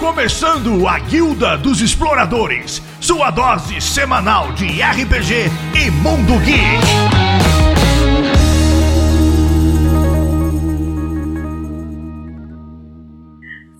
[0.00, 7.20] começando a Guilda dos Exploradores, sua dose semanal de RPG e Mundo Geek.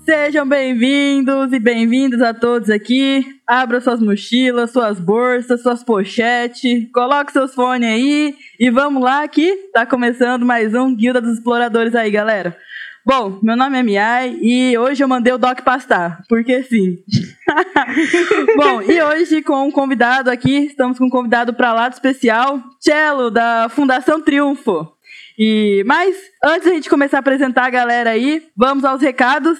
[0.04, 3.24] Sejam bem-vindos e bem-vindas a todos aqui.
[3.46, 9.70] Abra suas mochilas, suas bolsas, suas pochetes, coloque seus fones aí e vamos lá que
[9.72, 12.54] tá começando mais um Guilda dos Exploradores aí, galera.
[13.04, 16.98] Bom, meu nome é Miai e hoje eu mandei o Doc pastar, porque sim.
[18.56, 23.30] Bom, e hoje com um convidado aqui, estamos com um convidado para lá especial, Cello,
[23.30, 24.92] da Fundação Triunfo.
[25.38, 29.58] E, mas, antes da gente começar a apresentar a galera aí, vamos aos recados.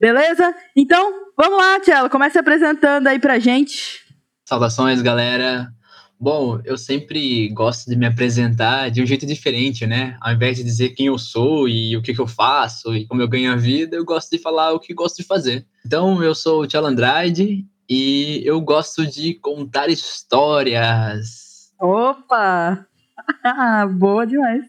[0.00, 0.54] Beleza?
[0.74, 4.04] Então, vamos lá, Tchelo, comece apresentando aí pra gente.
[4.48, 5.72] Saudações, galera.
[6.18, 10.16] Bom, eu sempre gosto de me apresentar de um jeito diferente, né?
[10.20, 13.20] Ao invés de dizer quem eu sou e o que, que eu faço e como
[13.20, 15.66] eu ganho a vida, eu gosto de falar o que gosto de fazer.
[15.84, 21.70] Então, eu sou o Tchelo Andrade e eu gosto de contar histórias.
[21.78, 22.86] Opa!
[23.98, 24.64] Boa demais.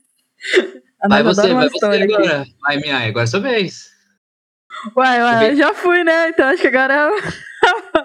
[1.08, 2.14] Vai você, vai você aqui.
[2.14, 2.46] agora.
[2.62, 3.90] Vai, minha, agora é sua vez.
[4.96, 6.30] Uai, uai, já fui, né?
[6.30, 7.47] Então acho que agora é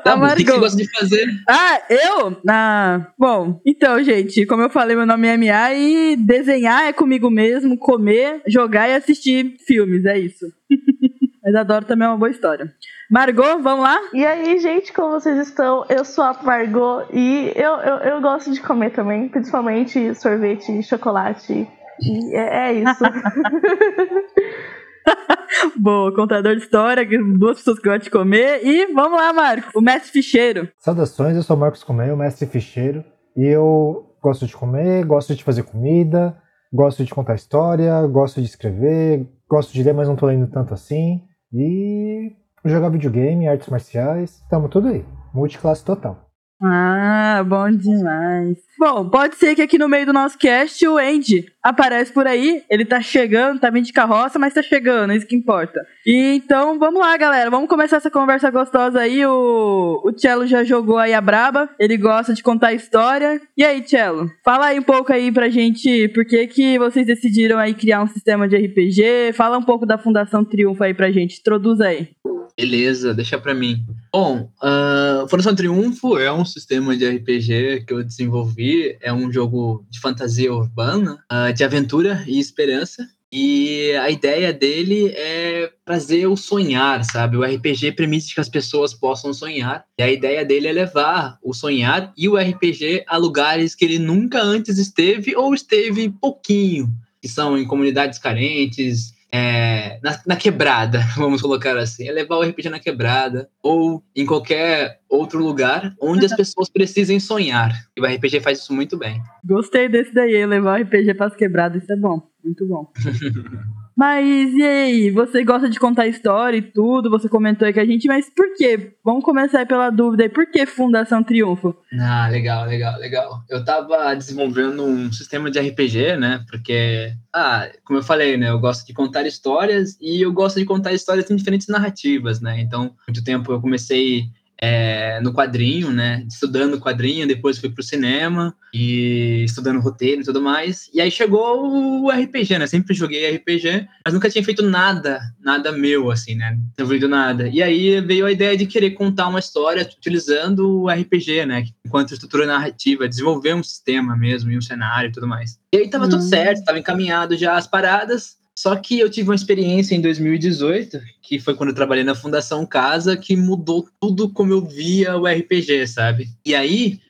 [0.04, 0.64] Tá, mas o que, você Margot.
[0.64, 1.26] gosta de fazer?
[1.48, 2.36] Ah, eu?
[2.48, 7.30] Ah, bom, então, gente, como eu falei, meu nome é MA e desenhar é comigo
[7.30, 10.46] mesmo, comer, jogar e assistir filmes, é isso.
[11.44, 12.72] Mas adoro também uma boa história.
[13.10, 14.00] Margot, vamos lá?
[14.14, 15.84] E aí, gente, como vocês estão?
[15.88, 20.82] Eu sou a Margot e eu, eu, eu gosto de comer também, principalmente sorvete e
[20.82, 21.68] chocolate.
[22.00, 23.04] E é, é isso.
[25.76, 27.06] Boa, contador de história,
[27.38, 28.64] duas pessoas que gostam de comer.
[28.64, 30.68] E vamos lá, Marco, o mestre ficheiro.
[30.78, 33.04] Saudações, eu sou Marcos Comeu, mestre ficheiro,
[33.36, 36.36] e eu gosto de comer, gosto de fazer comida,
[36.72, 40.72] gosto de contar história, gosto de escrever, gosto de ler, mas não tô lendo tanto
[40.72, 42.32] assim, e
[42.64, 45.04] jogar videogame, artes marciais, tamo tudo aí,
[45.34, 46.31] multiclasse total.
[46.64, 48.56] Ah, bom demais.
[48.78, 52.62] Bom, pode ser que aqui no meio do nosso cast o Andy aparece por aí.
[52.70, 55.84] Ele tá chegando, tá vindo de carroça, mas tá chegando, é isso que importa.
[56.06, 57.50] E então, vamos lá, galera.
[57.50, 59.26] Vamos começar essa conversa gostosa aí.
[59.26, 61.68] O, o Cello já jogou aí a braba.
[61.80, 63.40] Ele gosta de contar história.
[63.56, 64.30] E aí, Cello?
[64.44, 68.08] Fala aí um pouco aí pra gente por que, que vocês decidiram aí criar um
[68.08, 69.32] sistema de RPG.
[69.34, 71.40] Fala um pouco da Fundação Triunfo aí pra gente.
[71.40, 72.10] Introduz aí.
[72.56, 73.84] Beleza, deixa pra mim.
[74.12, 78.96] Bom, a Fundação Triunfo é um sistema de RPG que eu desenvolvi.
[79.00, 83.08] É um jogo de fantasia urbana, ah, de aventura e esperança.
[83.34, 87.38] E a ideia dele é trazer o sonhar, sabe?
[87.38, 89.86] O RPG permite que as pessoas possam sonhar.
[89.98, 93.98] E a ideia dele é levar o sonhar e o RPG a lugares que ele
[93.98, 96.92] nunca antes esteve ou esteve pouquinho,
[97.22, 102.06] que são em comunidades carentes, é, na, na quebrada, vamos colocar assim.
[102.06, 107.18] É levar o RPG na quebrada ou em qualquer outro lugar onde as pessoas precisem
[107.18, 107.72] sonhar.
[107.96, 109.22] E o RPG faz isso muito bem.
[109.44, 112.92] Gostei desse daí, levar o RPG pras quebradas, isso é bom, muito bom.
[113.96, 117.84] mas e aí, você gosta de contar história e tudo, você comentou aí com a
[117.84, 118.94] gente, mas por quê?
[119.04, 121.76] Vamos começar pela dúvida aí, por que Fundação Triunfo?
[122.00, 123.42] Ah, legal, legal, legal.
[123.48, 126.44] Eu tava desenvolvendo um sistema de RPG, né?
[126.50, 128.50] Porque, ah, como eu falei, né?
[128.50, 132.60] Eu gosto de contar histórias e eu gosto de contar histórias em diferentes narrativas, né?
[132.60, 134.26] Então, muito tempo eu comecei
[134.64, 136.24] é, no quadrinho, né?
[136.28, 140.88] Estudando quadrinho, depois fui pro cinema e estudando roteiro e tudo mais.
[140.94, 142.66] E aí chegou o RPG, né?
[142.68, 146.56] Sempre joguei RPG, mas nunca tinha feito nada, nada meu, assim, né?
[146.76, 147.48] Desenvolvido nada.
[147.48, 151.64] E aí veio a ideia de querer contar uma história utilizando o RPG, né?
[151.84, 155.58] Enquanto estrutura narrativa, desenvolver um sistema mesmo e um cenário e tudo mais.
[155.74, 156.28] E aí tava tudo Hum.
[156.28, 158.36] certo, tava encaminhado já as paradas.
[158.54, 162.66] Só que eu tive uma experiência em 2018, que foi quando eu trabalhei na Fundação
[162.66, 166.28] Casa, que mudou tudo como eu via o RPG, sabe?
[166.44, 167.00] E aí,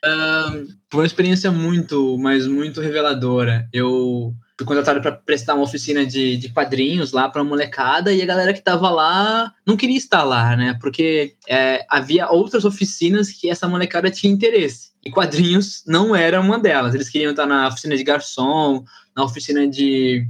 [0.89, 3.67] foi uma experiência muito, mas muito reveladora.
[3.73, 8.25] Eu fui contratado para prestar uma oficina de, de quadrinhos lá para molecada e a
[8.25, 10.77] galera que tava lá não queria estar lá, né?
[10.79, 14.91] Porque é, havia outras oficinas que essa molecada tinha interesse.
[15.05, 16.95] E quadrinhos não era uma delas.
[16.95, 18.83] Eles queriam estar na oficina de garçom,
[19.15, 20.25] na oficina de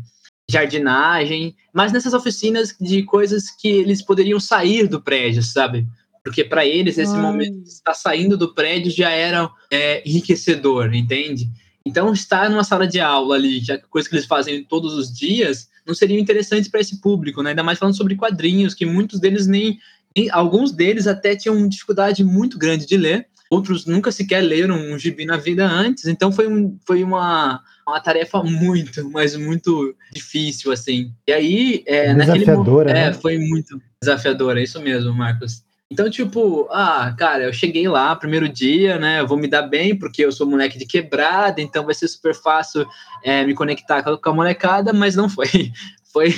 [0.49, 5.87] jardinagem, mas nessas oficinas de coisas que eles poderiam sair do prédio, sabe?
[6.23, 7.21] Porque para eles esse Ai.
[7.21, 11.49] momento de estar saindo do prédio já era é, enriquecedor, entende?
[11.85, 15.67] Então, estar numa sala de aula ali, já coisa que eles fazem todos os dias,
[15.85, 17.49] não seria interessante para esse público, né?
[17.49, 19.77] Ainda mais falando sobre quadrinhos, que muitos deles nem,
[20.15, 20.29] nem.
[20.31, 25.25] Alguns deles até tinham dificuldade muito grande de ler, outros nunca sequer leram um gibi
[25.25, 31.13] na vida antes, então foi, um, foi uma, uma tarefa muito, mas muito difícil, assim.
[31.27, 33.13] E aí, é, naquele momento, é, né?
[33.13, 35.62] foi muito desafiadora, é isso mesmo, Marcos.
[35.93, 39.19] Então, tipo, ah, cara, eu cheguei lá, primeiro dia, né?
[39.19, 42.33] Eu vou me dar bem, porque eu sou moleque de quebrada, então vai ser super
[42.33, 42.83] fácil
[43.23, 45.45] é, me conectar com a molecada, mas não foi.
[46.13, 46.31] Foi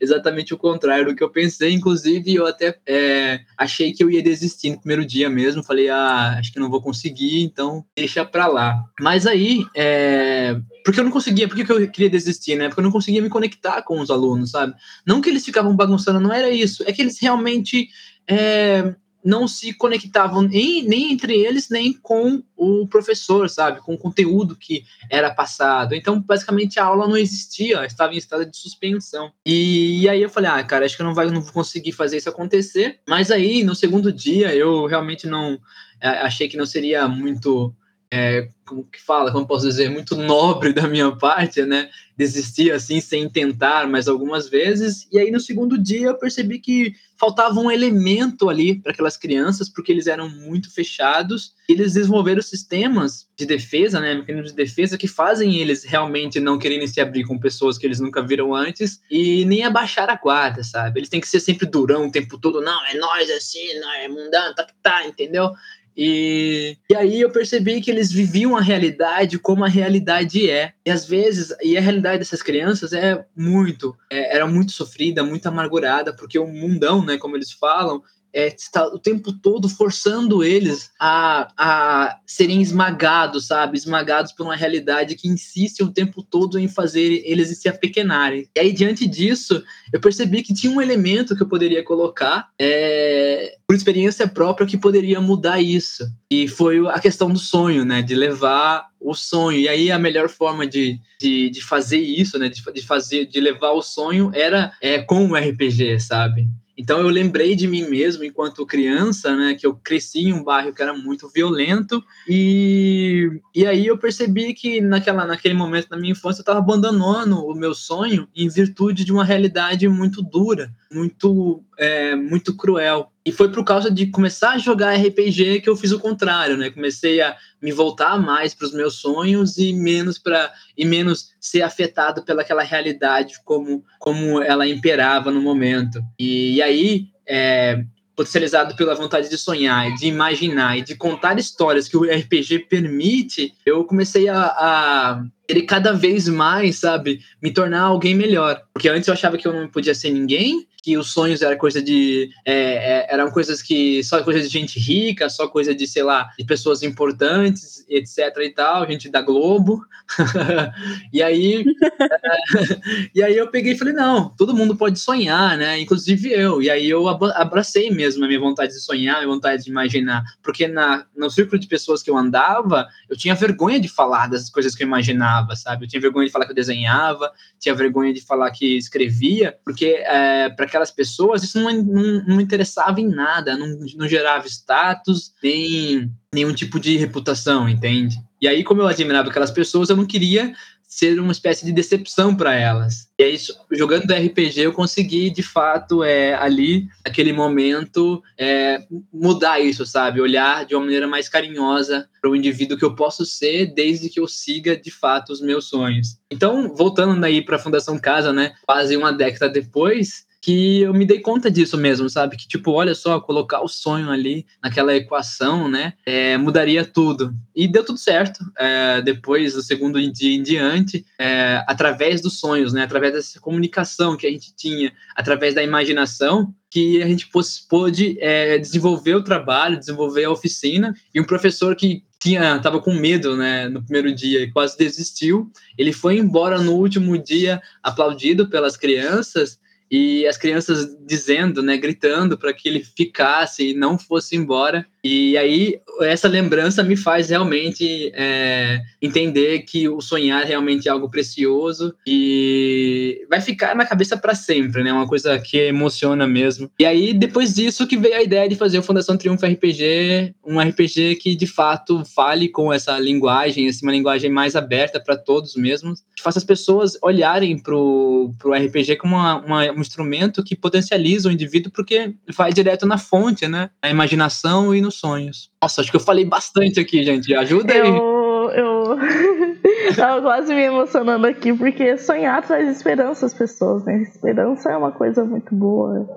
[0.00, 1.72] exatamente o contrário do que eu pensei.
[1.72, 5.62] Inclusive, eu até é, achei que eu ia desistir no primeiro dia mesmo.
[5.62, 8.82] Falei, ah, acho que não vou conseguir, então deixa pra lá.
[9.00, 12.66] Mas aí, é, porque eu não conseguia, por que eu queria desistir, né?
[12.66, 14.74] Porque eu não conseguia me conectar com os alunos, sabe?
[15.06, 16.82] Não que eles ficavam bagunçando, não era isso.
[16.84, 17.88] É que eles realmente
[18.28, 18.94] é,
[19.24, 23.80] não se conectavam nem, nem entre eles, nem com o professor, sabe?
[23.80, 25.94] Com o conteúdo que era passado.
[25.94, 29.32] Então, basicamente, a aula não existia, estava em estado de suspensão.
[29.46, 31.92] E, e aí eu falei, ah, cara, acho que eu não, vai, não vou conseguir
[31.92, 33.00] fazer isso acontecer.
[33.08, 35.58] Mas aí, no segundo dia, eu realmente não
[36.00, 37.74] é, achei que não seria muito
[38.16, 41.90] é, como que fala, como posso dizer, muito nobre da minha parte, né?
[42.16, 45.08] Desistir assim sem tentar mais algumas vezes.
[45.10, 49.68] E aí no segundo dia eu percebi que faltava um elemento ali para aquelas crianças,
[49.68, 51.54] porque eles eram muito fechados.
[51.68, 54.14] Eles desenvolveram sistemas de defesa, né?
[54.14, 57.98] Mecanismos de defesa que fazem eles realmente não quererem se abrir com pessoas que eles
[57.98, 61.00] nunca viram antes e nem abaixar a guarda, sabe?
[61.00, 62.60] Eles têm que ser sempre durão o tempo todo.
[62.60, 65.50] Não, é nós assim, não é mundano, tá que tá, entendeu?
[65.96, 70.72] E, e aí eu percebi que eles viviam a realidade como a realidade é.
[70.84, 75.46] E às vezes, e a realidade dessas crianças é muito, é, era muito sofrida, muito
[75.46, 78.02] amargurada, porque o mundão, né, como eles falam,
[78.34, 83.78] é, está o tempo todo forçando eles a, a serem esmagados, sabe?
[83.78, 88.48] Esmagados por uma realidade que insiste o tempo todo em fazer eles se apequenarem.
[88.56, 93.56] E aí, diante disso, eu percebi que tinha um elemento que eu poderia colocar, é,
[93.66, 96.04] por experiência própria, que poderia mudar isso.
[96.28, 98.02] E foi a questão do sonho, né?
[98.02, 99.58] De levar o sonho.
[99.58, 102.48] E aí a melhor forma de, de, de fazer isso, né?
[102.48, 106.48] De, de, fazer, de levar o sonho era é, com o RPG, sabe?
[106.76, 110.72] Então eu lembrei de mim mesmo enquanto criança, né, que eu cresci em um bairro
[110.72, 116.12] que era muito violento e, e aí eu percebi que naquela, naquele momento da minha
[116.12, 121.62] infância eu estava abandonando o meu sonho em virtude de uma realidade muito dura, muito
[121.78, 123.10] é, muito cruel.
[123.26, 126.70] E foi por causa de começar a jogar RPG que eu fiz o contrário, né?
[126.70, 131.62] Comecei a me voltar mais para os meus sonhos e menos para e menos ser
[131.62, 136.02] afetado pelaquela realidade como como ela imperava no momento.
[136.18, 137.82] E, e aí é,
[138.14, 143.54] potencializado pela vontade de sonhar, de imaginar e de contar histórias que o RPG permite,
[143.66, 148.62] eu comecei a, a ele cada vez mais, sabe, me tornar alguém melhor.
[148.72, 151.82] Porque antes eu achava que eu não podia ser ninguém, que os sonhos eram coisa
[151.82, 152.30] de.
[152.44, 154.02] É, é, eram coisas que.
[154.04, 158.50] só coisa de gente rica, só coisa de, sei lá, de pessoas importantes, etc e
[158.50, 159.82] tal, gente da Globo.
[161.12, 161.64] e aí.
[162.00, 165.78] é, e aí eu peguei e falei, não, todo mundo pode sonhar, né?
[165.78, 166.60] Inclusive eu.
[166.62, 170.22] E aí eu abracei mesmo a minha vontade de sonhar, a minha vontade de imaginar.
[170.42, 174.50] Porque na, no círculo de pessoas que eu andava, eu tinha vergonha de falar das
[174.50, 175.84] coisas que eu imaginava desenhava, sabe?
[175.84, 179.86] Eu tinha vergonha de falar que eu desenhava, tinha vergonha de falar que escrevia, porque
[179.86, 185.32] é, para aquelas pessoas isso não, não, não, interessava em nada, não, não gerava status,
[185.42, 188.18] nem nenhum tipo de reputação, entende?
[188.40, 190.54] E aí, como eu admirava aquelas pessoas, eu não queria
[190.94, 193.08] ser uma espécie de decepção para elas.
[193.18, 193.36] E aí,
[193.72, 198.80] jogando RPG, eu consegui, de fato, é, ali, naquele momento, é,
[199.12, 200.20] mudar isso, sabe?
[200.20, 204.20] Olhar de uma maneira mais carinhosa para o indivíduo que eu posso ser, desde que
[204.20, 206.16] eu siga, de fato, os meus sonhos.
[206.30, 208.52] Então, voltando aí para a Fundação Casa, né?
[208.64, 212.36] Quase uma década depois, que eu me dei conta disso mesmo, sabe?
[212.36, 215.94] Que, tipo, olha só, colocar o sonho ali naquela equação, né?
[216.04, 217.34] É, mudaria tudo.
[217.56, 218.44] E deu tudo certo.
[218.58, 222.82] É, depois do segundo dia em diante, é, através dos sonhos, né?
[222.82, 227.26] Através dessa comunicação que a gente tinha, através da imaginação, que a gente
[227.66, 230.94] pôde é, desenvolver o trabalho, desenvolver a oficina.
[231.14, 235.50] E um professor que tinha tava com medo, né, no primeiro dia e quase desistiu.
[235.78, 239.58] Ele foi embora no último dia aplaudido pelas crianças
[239.90, 244.86] e as crianças dizendo, né, gritando para que ele ficasse e não fosse embora.
[245.02, 251.10] E aí essa lembrança me faz realmente é, entender que o sonhar realmente é algo
[251.10, 254.90] precioso e vai ficar na cabeça para sempre, né?
[254.92, 256.70] Uma coisa que emociona mesmo.
[256.78, 260.58] E aí depois disso que veio a ideia de fazer o Fundação Triunfo RPG, um
[260.58, 265.54] RPG que de fato fale com essa linguagem, assim, uma linguagem mais aberta para todos
[265.54, 270.56] mesmos, que faça as pessoas olharem pro, pro RPG como uma, uma, um instrumento que
[270.56, 273.70] potencializa o indivíduo porque vai direto na fonte, né?
[273.82, 275.50] Na imaginação e no sonhos.
[275.62, 277.34] Nossa, acho que eu falei bastante aqui, gente.
[277.34, 277.80] Ajuda aí.
[277.80, 278.98] Eu, eu
[280.22, 284.02] quase me emocionando aqui, porque sonhar traz esperança às pessoas, né?
[284.02, 286.08] Esperança é uma coisa muito boa,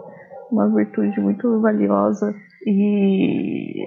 [0.51, 2.33] uma virtude muito valiosa.
[2.65, 3.85] E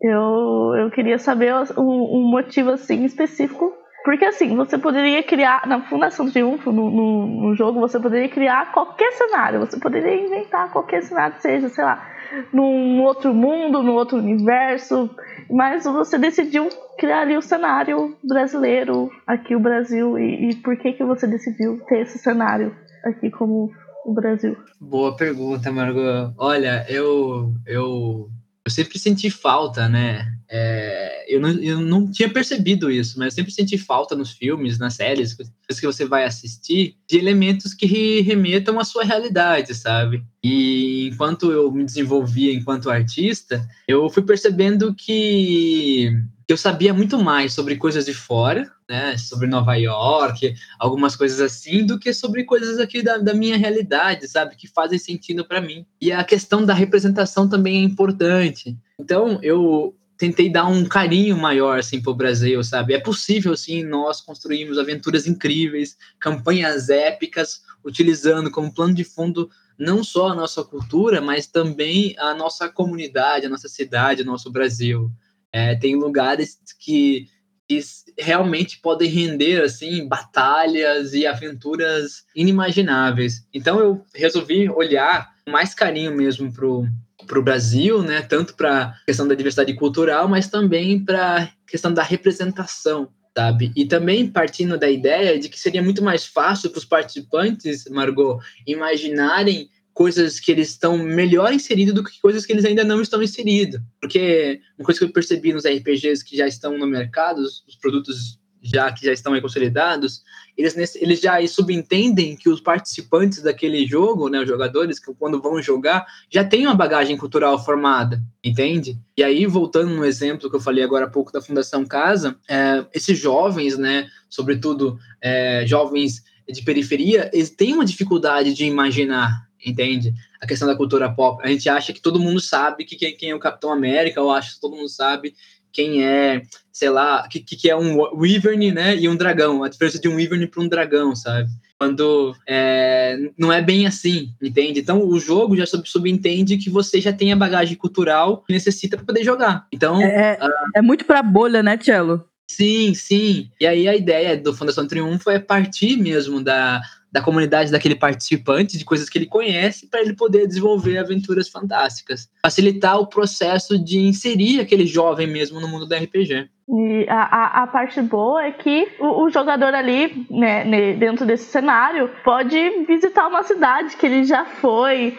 [0.00, 3.72] eu, eu queria saber um, um motivo assim específico
[4.08, 8.72] porque assim, você poderia criar, na Fundação Triunfo, no, no, no, jogo, você poderia criar
[8.72, 12.08] qualquer cenário, você poderia inventar qualquer cenário, seja, sei lá,
[12.50, 15.14] num outro mundo, num outro universo,
[15.50, 20.94] mas você decidiu criar ali o cenário brasileiro, aqui o Brasil, e, e por que
[20.94, 22.74] que você decidiu ter esse cenário
[23.04, 23.70] aqui como
[24.06, 24.56] o Brasil?
[24.80, 26.32] Boa pergunta, Margot.
[26.38, 28.30] Olha, eu, eu,
[28.68, 30.30] eu sempre senti falta, né?
[30.50, 34.78] É, eu, não, eu não tinha percebido isso, mas eu sempre senti falta nos filmes,
[34.78, 40.22] nas séries, que você vai assistir, de elementos que remetam à sua realidade, sabe?
[40.44, 46.12] E enquanto eu me desenvolvia enquanto artista, eu fui percebendo que
[46.48, 51.84] eu sabia muito mais sobre coisas de fora, né, sobre Nova York, algumas coisas assim,
[51.84, 55.84] do que sobre coisas aqui da, da minha realidade, sabe, que fazem sentido para mim.
[56.00, 58.74] E a questão da representação também é importante.
[58.98, 62.94] Então, eu tentei dar um carinho maior assim para o Brasil, sabe?
[62.94, 70.02] É possível sim nós construirmos aventuras incríveis, campanhas épicas, utilizando como plano de fundo não
[70.02, 75.12] só a nossa cultura, mas também a nossa comunidade, a nossa cidade, o nosso Brasil.
[75.52, 77.26] É, tem lugares que,
[77.68, 77.80] que
[78.18, 83.46] realmente podem render assim batalhas e aventuras inimagináveis.
[83.52, 86.86] Então eu resolvi olhar com mais carinho mesmo pro
[87.26, 88.22] para o Brasil, né?
[88.22, 93.70] Tanto para questão da diversidade cultural, mas também para questão da representação, sabe?
[93.76, 98.40] E também partindo da ideia de que seria muito mais fácil para os participantes, Margot,
[98.66, 103.20] imaginarem coisas que eles estão melhor inseridos do que coisas que eles ainda não estão
[103.20, 103.80] inseridos.
[104.00, 108.38] Porque uma coisa que eu percebi nos RPGs que já estão no mercado, os produtos
[108.62, 110.22] já que já estão aí consolidados,
[110.56, 115.60] eles, eles já subentendem que os participantes daquele jogo, né, os jogadores, que quando vão
[115.60, 118.96] jogar, já têm uma bagagem cultural formada, entende?
[119.16, 122.86] E aí, voltando no exemplo que eu falei agora há pouco da Fundação Casa, é,
[122.94, 130.14] esses jovens, né, sobretudo é, jovens de periferia, eles têm uma dificuldade de imaginar, entende?
[130.40, 131.42] A questão da cultura pop.
[131.44, 134.30] A gente acha que todo mundo sabe que quem, quem é o Capitão América, ou
[134.30, 135.34] acha que todo mundo sabe
[135.72, 139.98] quem é, sei lá, que, que é um wyvern, né, e um dragão, a diferença
[139.98, 141.48] de um wyvern para um dragão, sabe?
[141.78, 144.80] Quando é, não é bem assim, entende?
[144.80, 148.96] Então o jogo já sub subentende que você já tem a bagagem cultural que necessita
[148.96, 149.66] para poder jogar.
[149.72, 152.24] Então é, uh, é muito para bolha, né, Cello?
[152.50, 153.50] Sim, sim.
[153.60, 156.80] E aí a ideia do Fundação Triunfo é partir mesmo da,
[157.18, 162.28] da comunidade daquele participante, de coisas que ele conhece, para ele poder desenvolver aventuras fantásticas.
[162.42, 166.48] Facilitar o processo de inserir aquele jovem mesmo no mundo do RPG.
[166.70, 171.50] E a, a, a, parte boa é que o, o jogador ali, né, dentro desse
[171.50, 175.16] cenário, pode visitar uma cidade que ele já foi,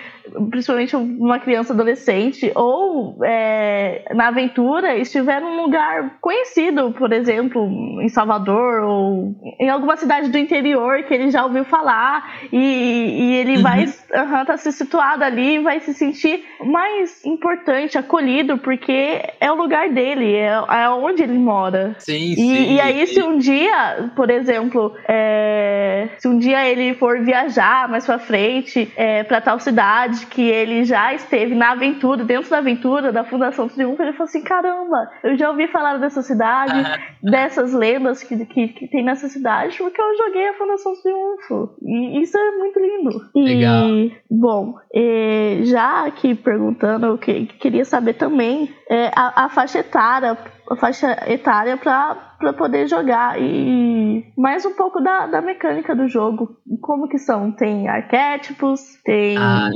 [0.50, 7.68] principalmente uma criança adolescente, ou é, na aventura estiver num lugar conhecido, por exemplo,
[8.02, 13.36] em Salvador, ou em alguma cidade do interior que ele já ouviu falar, e, e
[13.36, 13.64] ele uhum.
[13.64, 19.56] vai estar tá se situado ali vai se sentir mais importante, acolhido, porque é o
[19.56, 21.96] lugar dele, é, é onde ele mora.
[22.00, 22.74] Sim, e, sim.
[22.74, 28.06] E aí, se um dia, por exemplo, é, se um dia ele for viajar mais
[28.06, 33.12] pra frente é, para tal cidade, que ele já esteve na aventura, dentro da aventura
[33.12, 36.74] da Fundação Triunfo, ele falou assim: caramba, eu já ouvi falar dessa cidade,
[37.22, 41.76] dessas lendas que, que, que, tem nessa cidade, porque eu joguei a Fundação Triunfo.
[41.82, 43.30] E isso é muito lindo.
[43.36, 43.90] Legal.
[43.90, 49.80] E, bom, é, já aqui perguntando, eu que, queria saber também é, a, a faixa
[49.80, 50.38] etária
[50.76, 56.58] faixa etária para poder jogar e mais um pouco da, da mecânica do jogo.
[56.82, 57.52] Como que são?
[57.52, 59.70] Tem arquétipos, tem, ah,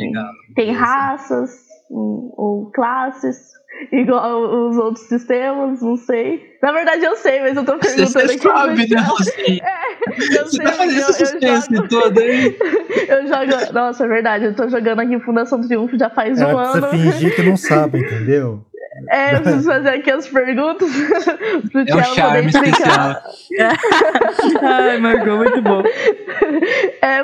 [0.55, 1.49] tem raças
[1.89, 3.53] ou, ou classes
[3.91, 6.41] igual os outros sistemas, não sei.
[6.61, 8.39] Na verdade eu sei, mas eu tô perguntando Você aqui.
[8.39, 8.99] Sabe, né?
[8.99, 9.59] Assim.
[10.05, 12.57] É, eu Você sei, tá fazendo esse suspense todo aí?
[13.07, 13.73] Eu jogo.
[13.73, 14.45] Nossa, é verdade.
[14.45, 16.87] Eu tô jogando aqui Fundação Triunfo já faz um Ela ano.
[16.87, 18.65] precisa fingir que não sabe, entendeu?
[19.09, 20.89] É, eu preciso fazer aqui as perguntas
[21.71, 23.23] pro É um charme explicar.
[23.27, 23.71] especial.
[24.61, 25.83] Ai, Margot, muito bom.
[27.01, 27.23] É,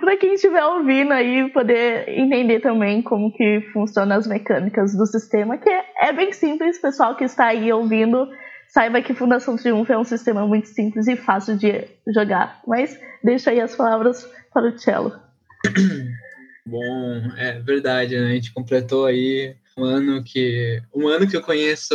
[0.00, 5.56] pra quem estiver ouvindo aí, poder entender também como que funcionam as mecânicas do sistema,
[5.58, 8.28] que é, é bem simples, pessoal que está aí ouvindo,
[8.68, 11.84] saiba que Fundação Triunfo é um sistema muito simples e fácil de
[12.14, 12.60] jogar.
[12.66, 15.12] Mas deixa aí as palavras para o Cello.
[16.64, 18.26] Bom, é verdade, né?
[18.26, 21.94] A gente completou aí um ano que um ano que eu conheço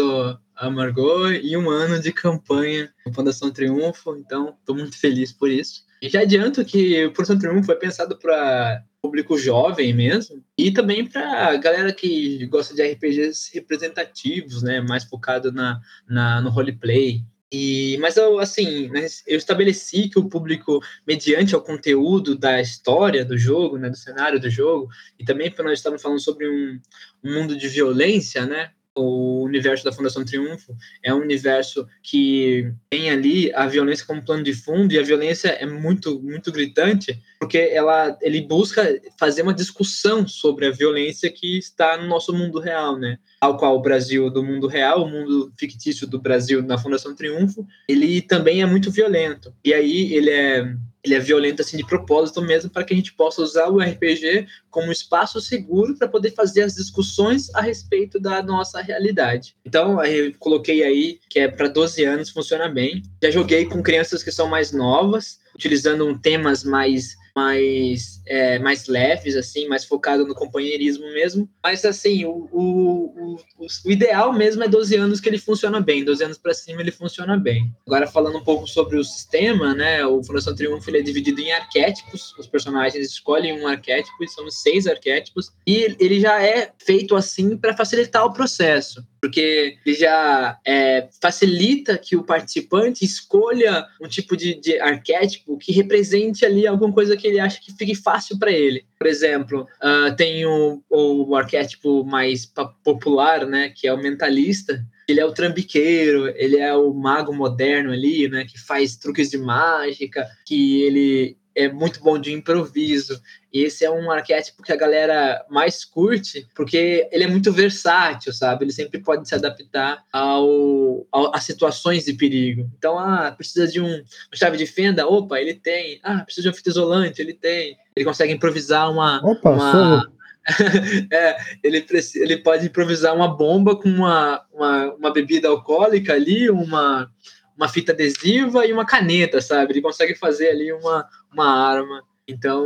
[0.55, 5.49] a Margot e um ano de campanha com Fundação Triunfo, então estou muito feliz por
[5.49, 5.85] isso.
[6.01, 11.05] E já adianto que o Fundação Triunfo foi pensado para público jovem mesmo e também
[11.05, 17.23] para galera que gosta de RPGs representativos, né, mais focado na, na no roleplay.
[17.51, 23.23] E, mas eu, assim, né, eu estabeleci que o público, mediante o conteúdo da história
[23.23, 26.79] do jogo, né, do cenário do jogo, e também porque nós estamos falando sobre um,
[27.23, 33.09] um mundo de violência, né, o universo da Fundação Triunfo é um universo que tem
[33.09, 37.57] ali a violência como plano de fundo e a violência é muito muito gritante porque
[37.57, 42.97] ela ele busca fazer uma discussão sobre a violência que está no nosso mundo real,
[42.97, 43.17] né?
[43.39, 47.65] Ao qual o Brasil do mundo real, o mundo fictício do Brasil na Fundação Triunfo,
[47.87, 49.53] ele também é muito violento.
[49.63, 50.75] E aí ele é
[51.07, 54.47] ele é violento assim de propósito mesmo para que a gente possa usar o RPG
[54.69, 59.55] como um espaço seguro para poder fazer as discussões a respeito da nossa realidade.
[59.65, 63.01] Então, eu coloquei aí que é para 12 anos, funciona bem.
[63.23, 69.35] Já joguei com crianças que são mais novas, utilizando temas mais mais, é, mais leves,
[69.35, 71.47] assim, mais focado no companheirismo mesmo.
[71.63, 76.03] Mas, assim, o, o, o, o ideal mesmo é 12 anos que ele funciona bem.
[76.03, 77.71] 12 anos para cima ele funciona bem.
[77.85, 80.03] Agora, falando um pouco sobre o sistema, né?
[80.03, 82.33] O Fundação Triunfo ele é dividido em arquétipos.
[82.39, 85.51] Os personagens escolhem um arquétipo e são seis arquétipos.
[85.67, 91.97] E ele já é feito assim para facilitar o processo porque ele já é, facilita
[91.97, 97.26] que o participante escolha um tipo de, de, arquétipo que represente ali alguma coisa que
[97.27, 98.85] ele acha que fique fácil para ele.
[98.97, 102.45] Por exemplo, uh, tem o, o, arquétipo mais
[102.83, 104.83] popular, né, que é o mentalista.
[105.07, 109.37] Ele é o trambiqueiro, ele é o mago moderno ali, né, que faz truques de
[109.37, 113.19] mágica, que ele é muito bom de improviso.
[113.51, 118.31] E esse é um arquétipo que a galera mais curte, porque ele é muito versátil,
[118.31, 118.65] sabe?
[118.65, 122.69] Ele sempre pode se adaptar ao, ao a situações de perigo.
[122.77, 125.07] Então, ah, precisa de um, uma chave de fenda?
[125.07, 125.99] Opa, ele tem.
[126.03, 127.19] Ah, precisa de uma fita isolante?
[127.19, 127.75] Ele tem.
[127.95, 129.19] Ele consegue improvisar uma.
[129.25, 130.11] Opa, uma...
[131.11, 131.83] é, ele,
[132.15, 137.09] ele pode improvisar uma bomba com uma, uma, uma bebida alcoólica ali, uma,
[137.57, 139.73] uma fita adesiva e uma caneta, sabe?
[139.73, 142.03] Ele consegue fazer ali uma, uma arma.
[142.27, 142.65] Então,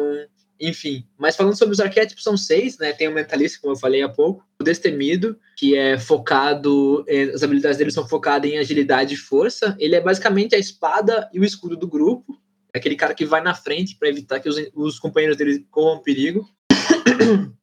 [0.60, 1.06] enfim.
[1.18, 2.92] Mas falando sobre os arquétipos, são seis, né?
[2.92, 4.46] Tem o mentalista, como eu falei há pouco.
[4.60, 7.06] O destemido, que é focado...
[7.34, 9.76] As habilidades dele são focadas em agilidade e força.
[9.80, 12.38] Ele é basicamente a espada e o escudo do grupo.
[12.74, 16.02] É aquele cara que vai na frente para evitar que os, os companheiros dele corram
[16.02, 16.48] perigo.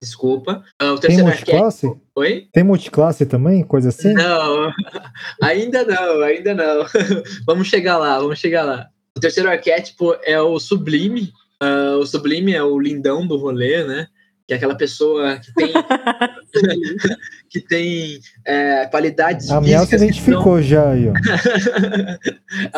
[0.00, 0.62] Desculpa.
[0.81, 1.87] Uh, o Tem terceiro multiclasse?
[1.87, 2.09] arquétipo...
[2.16, 2.48] Oi?
[2.52, 3.62] Tem multiclasse também?
[3.62, 4.12] Coisa assim?
[4.12, 4.72] Não,
[5.42, 6.87] ainda não, ainda não.
[7.46, 8.88] vamos chegar lá, vamos chegar lá.
[9.16, 11.33] O terceiro arquétipo é o sublime.
[11.62, 14.07] Uh, o sublime é o lindão do rolê, né?
[14.46, 15.72] Que é aquela pessoa que tem,
[17.50, 21.12] que tem é, qualidades A Miel se identificou já aí, ó.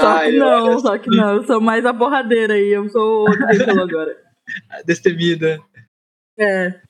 [0.01, 1.35] Só Ai, que não, olha só que não.
[1.37, 2.73] Eu sou mais a borradeira aí.
[2.73, 4.17] Eu sou outro que falou agora.
[4.85, 5.61] Destemida.
[6.41, 6.81] É.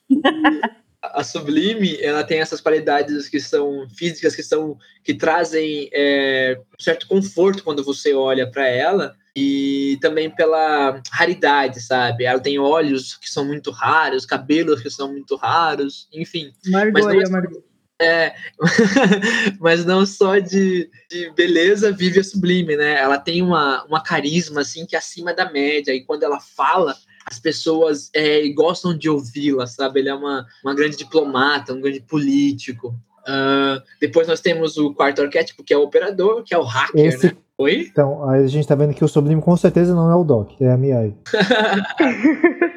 [1.03, 6.83] a Sublime ela tem essas qualidades que são físicas que são que trazem é, um
[6.83, 12.25] certo conforto quando você olha para ela e também pela raridade, sabe?
[12.25, 16.53] Ela tem olhos que são muito raros, cabelos que são muito raros, enfim.
[16.67, 17.65] Margot Mas não aí, é Margot.
[18.03, 18.35] É,
[19.61, 22.99] mas não só de, de beleza vive a Sublime, né?
[22.99, 26.97] Ela tem uma, uma carisma assim que é acima da média e quando ela fala
[27.27, 30.01] as pessoas é, gostam de ouvi-la, sabe?
[30.01, 32.95] Ele é uma, uma grande diplomata, um grande político.
[33.21, 37.07] Uh, depois nós temos o quarto arquétipo, que é o operador, que é o hacker,
[37.07, 37.37] Esse- né?
[37.61, 37.87] Oi?
[37.93, 40.53] Então, aí a gente tá vendo que o Sublime com certeza não é o Doc,
[40.63, 41.15] é a Miai.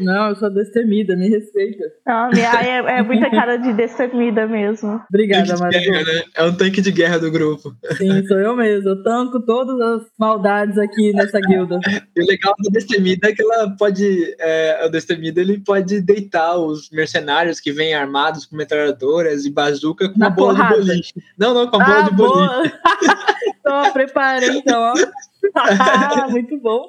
[0.00, 1.84] Não, eu sou destemida, me respeita.
[2.06, 5.00] Não, a minha é, é muita cara de destemida mesmo.
[5.08, 5.90] Obrigada, Margot.
[5.90, 6.22] né?
[6.36, 7.74] É um tanque de guerra do grupo.
[7.96, 8.88] Sim, sou eu mesmo.
[8.88, 11.80] Eu tanco todas as maldades aqui nessa guilda.
[12.16, 14.34] E o legal da Destemida é que ela pode.
[14.38, 20.08] É, o Destemida ele pode deitar os mercenários que vêm armados com metralhadoras e bazuca
[20.08, 20.80] com Na uma bola porrada.
[20.80, 21.12] de boliche.
[21.36, 22.34] Não, não, com a bola Ah, de boliche.
[22.36, 22.62] boa!
[23.68, 24.94] Tô, preparei então, ó.
[25.54, 26.86] Ah, muito bom.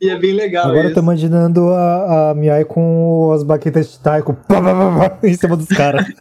[0.00, 0.94] E é bem legal Agora eu isso.
[0.94, 5.34] tô imaginando a, a Miai com as baquetas de taiko pá, pá, pá, pá, em
[5.34, 6.06] cima dos caras.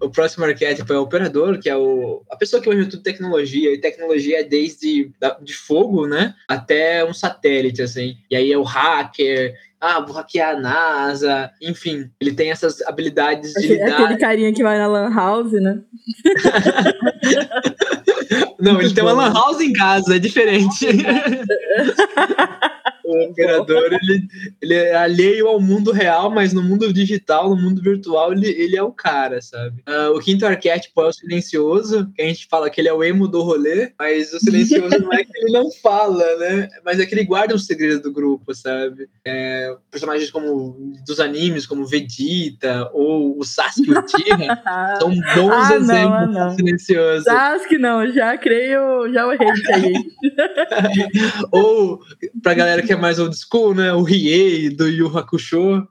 [0.00, 3.72] O próximo arquétipo é o operador, que é o, a pessoa que manja tudo tecnologia.
[3.72, 6.34] E tecnologia é desde da- de fogo, né?
[6.46, 8.16] Até um satélite, assim.
[8.30, 9.54] E aí é o hacker.
[9.86, 11.50] Ah, vou hackear a NASA.
[11.60, 14.00] Enfim, ele tem essas habilidades de Aquele, lidar.
[14.00, 15.78] aquele carinha que vai na Lan House, né?
[18.58, 20.86] Não, ele tem uma lan house em casa, é diferente.
[23.04, 24.26] o operador, ele,
[24.60, 28.76] ele é alheio ao mundo real, mas no mundo digital, no mundo virtual, ele, ele
[28.76, 29.82] é o cara, sabe?
[29.86, 33.04] Ah, o quinto arquétipo é o silencioso, que a gente fala que ele é o
[33.04, 36.68] emo do rolê, mas o silencioso não é que ele não fala, né?
[36.84, 39.08] Mas é que ele guarda os segredos do grupo, sabe?
[39.24, 44.62] É, personagens como dos animes, como Vegeta, ou o Sasuke Tira,
[44.98, 46.48] são bons Ah, não, exemplos ah, não.
[46.48, 47.24] do silencioso.
[47.24, 49.94] Sasuke não, já creio, já o hate aí.
[51.52, 52.00] Ou,
[52.42, 53.92] pra galera que é mais old school, né?
[53.92, 55.86] O Riei do Yu Hakusho.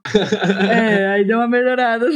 [0.70, 2.06] É, aí deu uma melhorada.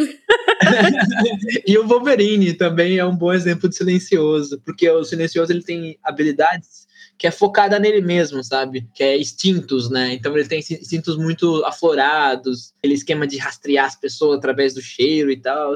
[1.67, 5.99] E o Wolverine também é um bom exemplo de silencioso, porque o silencioso ele tem
[6.03, 6.88] habilidades
[7.19, 8.87] que é focada nele mesmo, sabe?
[8.95, 10.13] Que é instintos, né?
[10.15, 15.31] Então ele tem instintos muito aflorados, aquele esquema de rastrear as pessoas através do cheiro
[15.31, 15.75] e tal,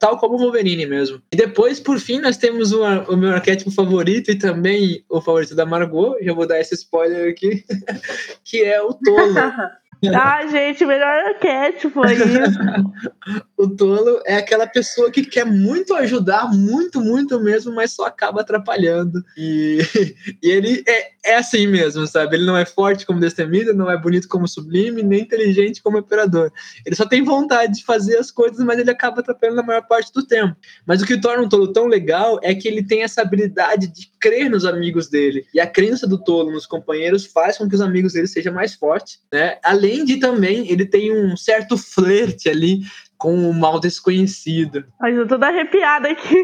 [0.00, 1.22] tal como o Wolverine mesmo.
[1.32, 5.54] E depois, por fim, nós temos ar- o meu arquétipo favorito e também o favorito
[5.54, 7.64] da Margot, já vou dar esse spoiler aqui,
[8.44, 9.34] que é o tolo.
[10.10, 12.16] Ah, gente, melhor arquétipo aí.
[13.56, 18.40] O tolo é aquela pessoa que quer muito ajudar, muito, muito mesmo, mas só acaba
[18.40, 19.22] atrapalhando.
[19.36, 19.78] E,
[20.42, 22.36] e ele é, é assim mesmo, sabe?
[22.36, 26.52] Ele não é forte como Destemida, não é bonito como Sublime, nem inteligente como Imperador.
[26.84, 30.12] Ele só tem vontade de fazer as coisas, mas ele acaba atrapalhando na maior parte
[30.12, 30.56] do tempo.
[30.84, 34.10] Mas o que torna o tolo tão legal é que ele tem essa habilidade de
[34.18, 35.46] crer nos amigos dele.
[35.54, 38.74] E a crença do tolo nos companheiros faz com que os amigos dele sejam mais
[38.74, 39.58] fortes, né?
[39.62, 42.80] Além de também, ele tem um certo flerte ali
[43.22, 44.84] com o mal desconhecido.
[45.00, 46.34] Mas eu tô toda arrepiada aqui.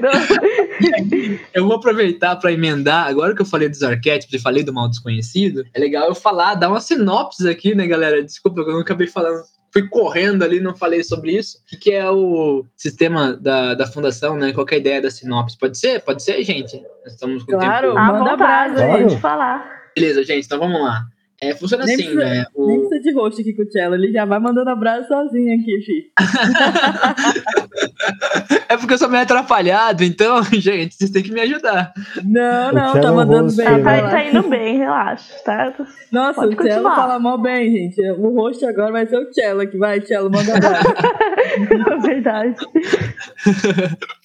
[0.00, 0.10] Não.
[1.54, 4.88] Eu vou aproveitar para emendar, agora que eu falei dos arquétipos e falei do mal
[4.88, 8.22] desconhecido, é legal eu falar, dar uma sinopse aqui, né, galera?
[8.22, 9.42] Desculpa, eu não acabei falando.
[9.72, 11.58] Fui correndo ali, não falei sobre isso.
[11.72, 14.52] O que, é o sistema da, da fundação, né?
[14.52, 15.56] Qual que é a ideia da sinopse?
[15.58, 16.00] Pode ser?
[16.00, 16.82] Pode ser, gente?
[17.04, 17.88] Nós estamos com Claro.
[17.88, 18.00] tempo.
[18.00, 19.02] Manda vontade, brasa aí.
[19.02, 19.76] pode falar.
[19.94, 21.04] Beleza, gente, então vamos lá.
[21.40, 22.46] É, funciona Nem assim, precisa- né?
[22.56, 22.88] Nem O...
[22.88, 26.10] precisa de rosto aqui com o Cello, ele já vai mandando abraço sozinho aqui, fi.
[28.68, 31.92] é porque eu sou meio atrapalhado, então, gente, vocês têm que me ajudar.
[32.24, 33.66] Não, não, tá mandando rosto, bem.
[33.66, 34.10] Tá, vai tá, lá.
[34.10, 35.74] tá indo bem, relaxa, tá?
[36.10, 36.96] Nossa, Pode o Cello continuar.
[36.96, 38.00] fala mal bem, gente.
[38.12, 39.76] O host agora vai ser o Cello aqui.
[39.76, 40.86] Vai, Cello, manda abraço.
[41.56, 42.54] É verdade.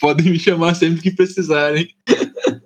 [0.02, 1.88] Podem me chamar sempre que precisarem.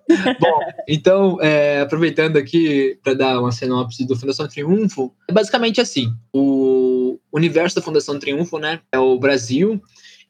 [0.40, 6.14] Bom, então, é, aproveitando aqui para dar uma sinopse do Fundação Triunfo, é basicamente assim:
[6.34, 9.82] o universo da Fundação Triunfo, né, é o Brasil,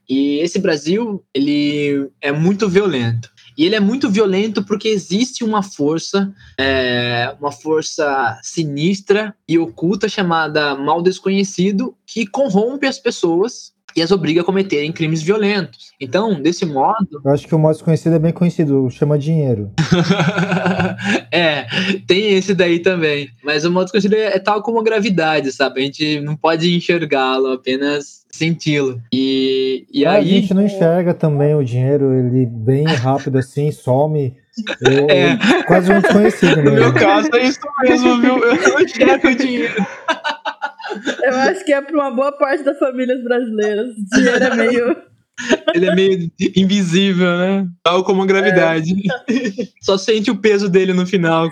[0.10, 3.34] e esse Brasil ele é muito violento.
[3.58, 10.10] E ele é muito violento porque existe uma força, é, uma força sinistra e oculta
[10.10, 15.92] chamada Mal Desconhecido, que corrompe as pessoas e as obriga a cometerem crimes violentos.
[16.02, 19.72] Então, desse modo, Eu acho que o modo desconhecido é bem conhecido, chama dinheiro.
[21.32, 21.66] é,
[22.08, 23.30] tem esse daí também.
[23.44, 25.82] Mas o modo desconhecido é, é tal como a gravidade, sabe?
[25.82, 29.00] A gente não pode enxergá-lo, apenas senti-lo.
[29.14, 30.38] E, e Ah, aí.
[30.38, 34.36] A gente não enxerga também o dinheiro, ele bem rápido assim, some.
[34.82, 35.64] Eu, É.
[35.64, 36.94] quase um desconhecido No meu mesmo.
[37.00, 38.38] caso é isso mesmo, viu?
[38.44, 39.74] Eu não enxergo o dinheiro.
[41.24, 43.90] Eu acho que é pra uma boa parte das famílias brasileiras.
[43.90, 44.98] O dinheiro é meio.
[45.74, 47.68] Ele é meio invisível, né?
[47.84, 48.96] Tal como a gravidade.
[49.82, 51.50] Só sente o peso dele no final.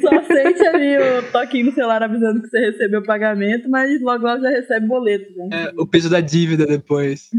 [0.00, 4.26] Só sente ali o toquinho no celular avisando que você recebeu o pagamento, mas logo
[4.26, 5.32] logo já recebe boleto.
[5.36, 5.48] Né?
[5.52, 7.30] É, o peso da dívida depois.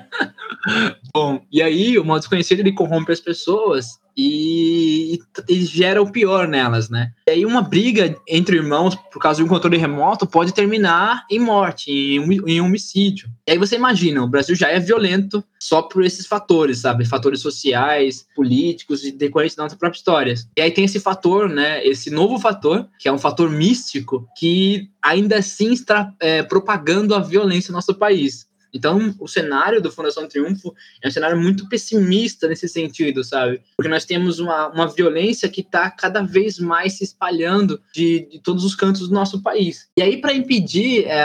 [1.14, 5.18] Bom, e aí o modo desconhecido ele corrompe as pessoas e,
[5.48, 7.12] e gera o pior nelas, né?
[7.26, 11.38] E aí uma briga entre irmãos por causa de um controle remoto pode terminar em
[11.38, 13.28] morte, em, em homicídio.
[13.46, 17.04] E aí você imagina, o Brasil já é violento só por esses fatores, sabe?
[17.04, 20.34] Fatores sociais, políticos e decorrentes da nossa própria história.
[20.56, 21.84] E aí tem esse fator, né?
[21.86, 27.20] Esse novo fator, que é um fator místico, que ainda assim está é, propagando a
[27.20, 28.49] violência no nosso país.
[28.72, 33.60] Então, o cenário do Fundação Triunfo é um cenário muito pessimista nesse sentido, sabe?
[33.76, 38.38] Porque nós temos uma, uma violência que está cada vez mais se espalhando de, de
[38.40, 39.88] todos os cantos do nosso país.
[39.96, 41.20] E aí, para impedir é,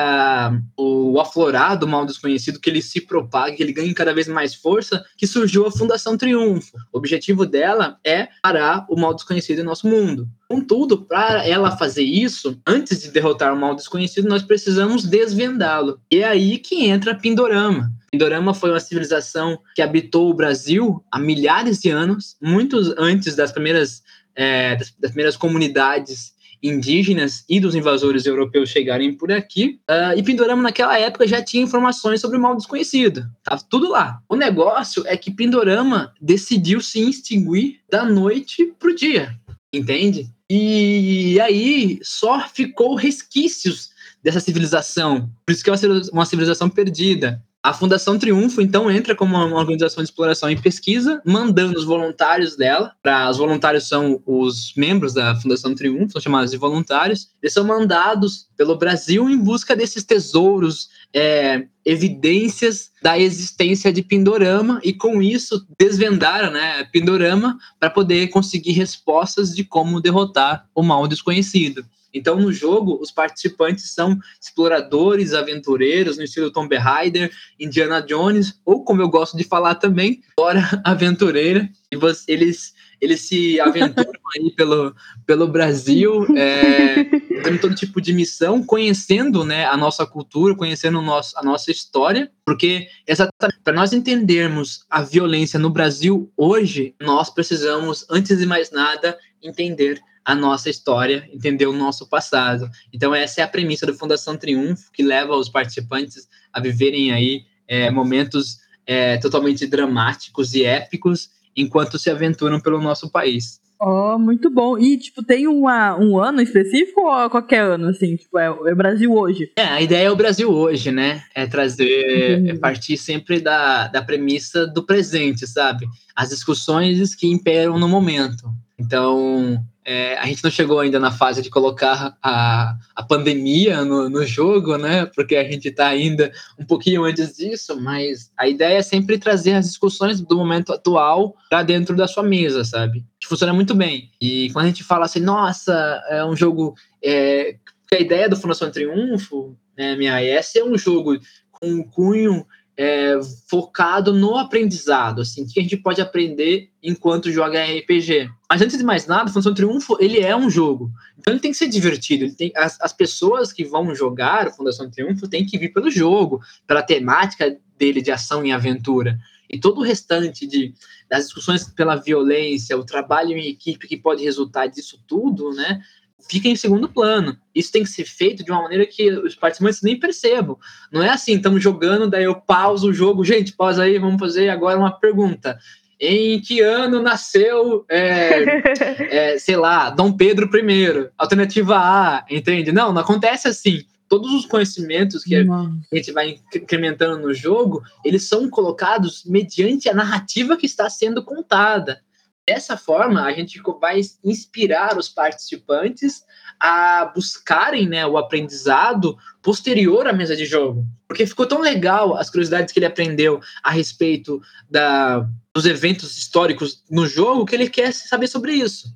[0.78, 4.56] o aflorar do mal desconhecido, que ele se propague, que ele ganhe cada vez mais
[4.56, 6.78] força, que surgiu a Fundação Triunfo.
[6.92, 10.28] O objetivo dela é parar o mal desconhecido em nosso mundo.
[10.48, 16.00] Contudo, para ela fazer isso, antes de derrotar o mal desconhecido, nós precisamos desvendá-lo.
[16.12, 17.92] E é aí que entra Pindorama.
[18.12, 23.52] Pindorama foi uma civilização que habitou o Brasil há milhares de anos, muito antes das
[23.52, 24.04] primeiras,
[24.36, 29.80] é, das, das primeiras comunidades indígenas e dos invasores europeus chegarem por aqui.
[29.90, 33.30] Uh, e Pindorama, naquela época, já tinha informações sobre o mal desconhecido.
[33.44, 34.20] Tava tudo lá.
[34.28, 39.38] O negócio é que Pindorama decidiu se extinguir da noite pro dia.
[39.78, 40.30] Entende?
[40.50, 43.90] E aí só ficou resquícios
[44.24, 45.30] dessa civilização.
[45.46, 45.74] Por isso que é
[46.12, 47.44] uma civilização perdida.
[47.65, 52.56] A Fundação Triunfo, então, entra como uma organização de exploração e pesquisa, mandando os voluntários
[52.56, 57.54] dela, para os voluntários são os membros da Fundação Triunfo, são chamados de voluntários, eles
[57.54, 64.93] são mandados pelo Brasil em busca desses tesouros, é, evidências da existência de Pindorama, e
[64.93, 71.84] com isso desvendaram né, Pindorama para poder conseguir respostas de como derrotar o mal desconhecido.
[72.15, 78.86] Então, no jogo, os participantes são exploradores, aventureiros, no estilo Tomb Raider, Indiana Jones, ou
[78.86, 81.69] como eu gosto de falar também, Dora Aventureira.
[81.91, 81.97] E
[82.32, 87.04] eles, eles se aventuram aí pelo, pelo Brasil, é,
[87.43, 92.32] tendo todo tipo de missão, conhecendo né, a nossa cultura, conhecendo nosso, a nossa história,
[92.45, 98.71] porque exatamente para nós entendermos a violência no Brasil hoje, nós precisamos, antes de mais
[98.71, 102.68] nada, entender a nossa história, entender o nosso passado.
[102.92, 107.44] Então, essa é a premissa do Fundação Triunfo, que leva os participantes a viverem aí
[107.68, 108.58] é, momentos
[108.88, 113.62] é, totalmente dramáticos e épicos enquanto se aventuram pelo nosso país.
[113.80, 114.78] Oh, muito bom.
[114.78, 118.16] E, tipo, tem uma, um ano específico ou qualquer ano, assim?
[118.16, 119.52] Tipo, é, é o Brasil hoje?
[119.58, 121.24] É, a ideia é o Brasil hoje, né?
[121.36, 125.86] É trazer, é partir sempre da, da premissa do presente, sabe?
[126.16, 128.50] As discussões que imperam no momento.
[128.78, 134.10] Então, é, a gente não chegou ainda na fase de colocar a, a pandemia no,
[134.10, 135.06] no jogo, né?
[135.06, 139.54] Porque a gente está ainda um pouquinho antes disso, mas a ideia é sempre trazer
[139.54, 143.06] as discussões do momento atual para dentro da sua mesa, sabe?
[143.20, 144.12] Que funciona muito bem.
[144.20, 146.74] E quando a gente fala assim, nossa, é um jogo.
[147.04, 147.56] É,
[147.94, 151.18] a ideia do Fundação Triunfo, né, minha é um jogo
[151.52, 152.46] com um cunho
[152.78, 158.30] é, focado no aprendizado, assim, o que a gente pode aprender enquanto joga RPG.
[158.50, 160.92] Mas antes de mais nada, Função Triunfo, ele é um jogo.
[161.18, 162.26] Então ele tem que ser divertido.
[162.26, 166.42] Ele tem, as, as pessoas que vão jogar Fundação Triunfo têm que vir pelo jogo,
[166.68, 169.18] pela temática dele de ação e aventura.
[169.50, 170.74] E todo o restante de,
[171.10, 175.82] das discussões pela violência, o trabalho em equipe que pode resultar disso tudo, né?
[176.30, 177.38] Fica em segundo plano.
[177.54, 180.58] Isso tem que ser feito de uma maneira que os participantes nem percebam.
[180.92, 183.24] Não é assim, estamos jogando, daí eu pauso o jogo.
[183.24, 185.58] Gente, pausa aí, vamos fazer agora uma pergunta.
[186.00, 191.10] Em que ano nasceu, é, é, sei lá, Dom Pedro I?
[191.18, 192.72] Alternativa A, entende?
[192.72, 193.84] Não, não acontece assim.
[194.08, 195.44] Todos os conhecimentos que a
[195.92, 202.02] gente vai incrementando no jogo, eles são colocados mediante a narrativa que está sendo contada.
[202.48, 206.24] Dessa forma, a gente vai inspirar os participantes
[206.60, 210.86] a buscarem né, o aprendizado posterior à mesa de jogo.
[211.08, 216.84] Porque ficou tão legal as curiosidades que ele aprendeu a respeito da, dos eventos históricos
[216.90, 218.94] no jogo que ele quer saber sobre isso.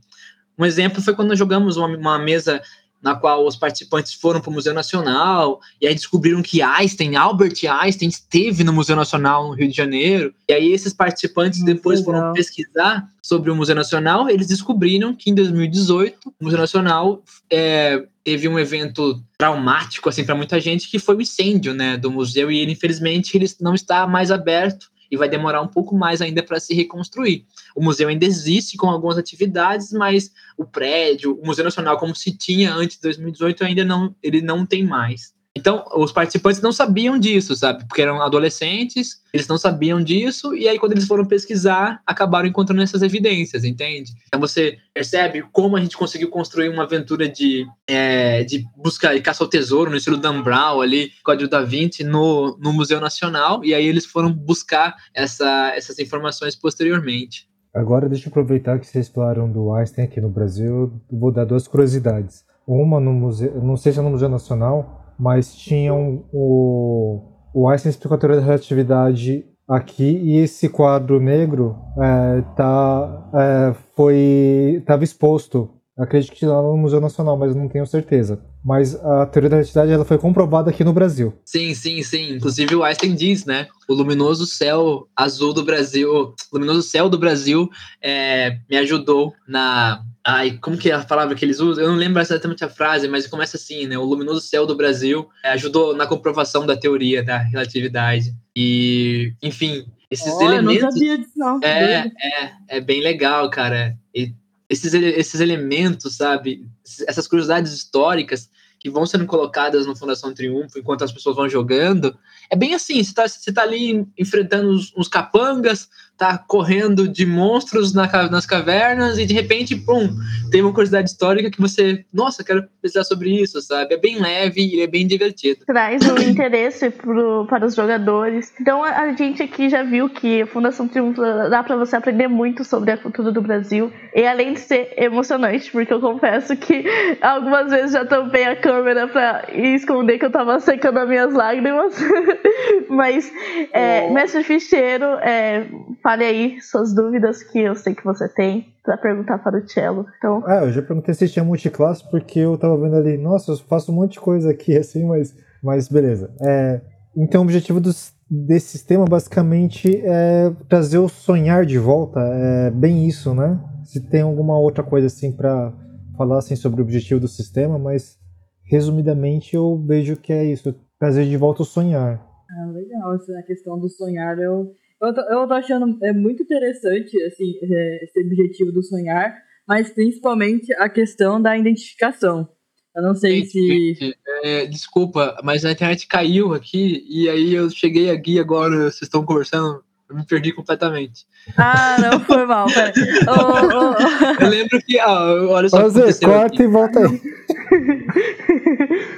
[0.57, 2.61] Um exemplo foi quando nós jogamos uma, uma mesa
[3.01, 7.55] na qual os participantes foram para o Museu Nacional, e aí descobriram que Einstein, Albert
[7.67, 10.33] Einstein, esteve no Museu Nacional no Rio de Janeiro.
[10.47, 12.13] E aí esses participantes Muito depois legal.
[12.13, 18.05] foram pesquisar sobre o Museu Nacional, eles descobriram que em 2018 o Museu Nacional é,
[18.23, 22.51] teve um evento traumático assim para muita gente, que foi o incêndio, né, do museu,
[22.51, 26.43] e ele infelizmente ele não está mais aberto e vai demorar um pouco mais ainda
[26.43, 27.45] para se reconstruir.
[27.75, 32.31] O museu ainda existe com algumas atividades, mas o prédio, o Museu Nacional como se
[32.35, 35.33] tinha antes de 2018 ainda não, ele não tem mais.
[35.59, 37.85] Então, os participantes não sabiam disso, sabe?
[37.85, 42.81] Porque eram adolescentes, eles não sabiam disso, e aí, quando eles foram pesquisar, acabaram encontrando
[42.81, 44.13] essas evidências, entende?
[44.27, 49.21] Então, você percebe como a gente conseguiu construir uma aventura de, é, de busca e
[49.21, 53.63] caça ao tesouro, no estilo Dan Brown, ali, Código da Vinci, no, no Museu Nacional,
[53.65, 57.49] e aí eles foram buscar essa, essas informações posteriormente.
[57.73, 61.67] Agora, deixa eu aproveitar que vocês falaram do Einstein aqui no Brasil, vou dar duas
[61.67, 62.43] curiosidades.
[62.65, 67.21] Uma no museu, não sei se é no Museu Nacional, mas tinham o,
[67.53, 73.75] o Einstein explicou a teoria da relatividade aqui e esse quadro negro é, tá, é,
[73.95, 75.69] foi estava exposto.
[75.97, 78.41] Acredito que lá no Museu Nacional mas não tenho certeza.
[78.63, 81.33] Mas a teoria da relatividade ela foi comprovada aqui no Brasil.
[81.45, 82.35] Sim sim sim.
[82.35, 87.17] Inclusive o Einstein diz né o luminoso céu azul do Brasil o luminoso céu do
[87.17, 87.69] Brasil
[88.01, 90.01] é, me ajudou na
[90.31, 91.83] Ai, como que é a palavra que eles usam?
[91.83, 93.97] Eu não lembro exatamente a frase, mas começa assim, né?
[93.97, 98.35] O luminoso céu do Brasil é, ajudou na comprovação da teoria da relatividade.
[98.55, 100.75] E, enfim, esses oh, elementos.
[100.75, 101.59] Eu não sabia disso, não.
[101.63, 103.97] É, é, é bem legal, cara.
[104.13, 104.35] E
[104.69, 106.63] esses, esses elementos, sabe?
[107.07, 112.15] Essas curiosidades históricas que vão sendo colocadas no Fundação Triunfo enquanto as pessoas vão jogando.
[112.51, 115.87] É bem assim, você tá, você tá ali enfrentando uns, uns capangas,
[116.19, 120.09] tá correndo de monstros na, nas cavernas e de repente, pum,
[120.51, 123.93] tem uma curiosidade histórica que você, nossa, quero pesquisar sobre isso, sabe?
[123.93, 125.61] É bem leve e é bem divertido.
[125.65, 128.51] Traz um interesse pro, para os jogadores.
[128.59, 132.65] Então a gente aqui já viu que a Fundação Triunfo dá para você aprender muito
[132.65, 136.83] sobre a cultura do Brasil e além de ser emocionante, porque eu confesso que
[137.21, 141.95] algumas vezes já tampei a câmera para esconder que eu tava secando as minhas lágrimas.
[142.89, 143.31] Mas,
[143.73, 144.13] é, oh.
[144.13, 145.67] mestre Ficheiro, é,
[146.01, 150.05] fale aí suas dúvidas que eu sei que você tem para perguntar para o Cello.
[150.17, 150.43] Então...
[150.45, 153.91] Ah, eu já perguntei se tinha multiclasse porque eu tava vendo ali, nossa, eu faço
[153.91, 156.31] um monte de coisa aqui assim, mas, mas beleza.
[156.41, 156.81] É,
[157.15, 163.07] então o objetivo dos, desse sistema basicamente é trazer o sonhar de volta, é bem
[163.07, 163.59] isso, né?
[163.83, 165.73] Se tem alguma outra coisa assim para
[166.17, 168.17] falar assim sobre o objetivo do sistema, mas
[168.65, 172.28] resumidamente eu vejo que é isso, trazer de volta o sonhar.
[172.51, 177.21] Ah, legal, essa questão do sonhar eu eu tô, eu tô achando é muito interessante
[177.23, 179.33] assim, é, esse objetivo do sonhar,
[179.67, 182.49] mas principalmente a questão da identificação.
[182.95, 183.93] Eu não sei gente, se.
[183.93, 189.03] Gente, é, desculpa, mas a internet caiu aqui e aí eu cheguei aqui agora, vocês
[189.03, 191.25] estão conversando, eu me perdi completamente.
[191.55, 194.43] Ah, não, foi mal, oh, oh, oh.
[194.43, 195.81] Eu lembro que, ah, olha só.
[195.81, 196.63] Fazer, corta aqui.
[196.63, 197.21] e volta aí.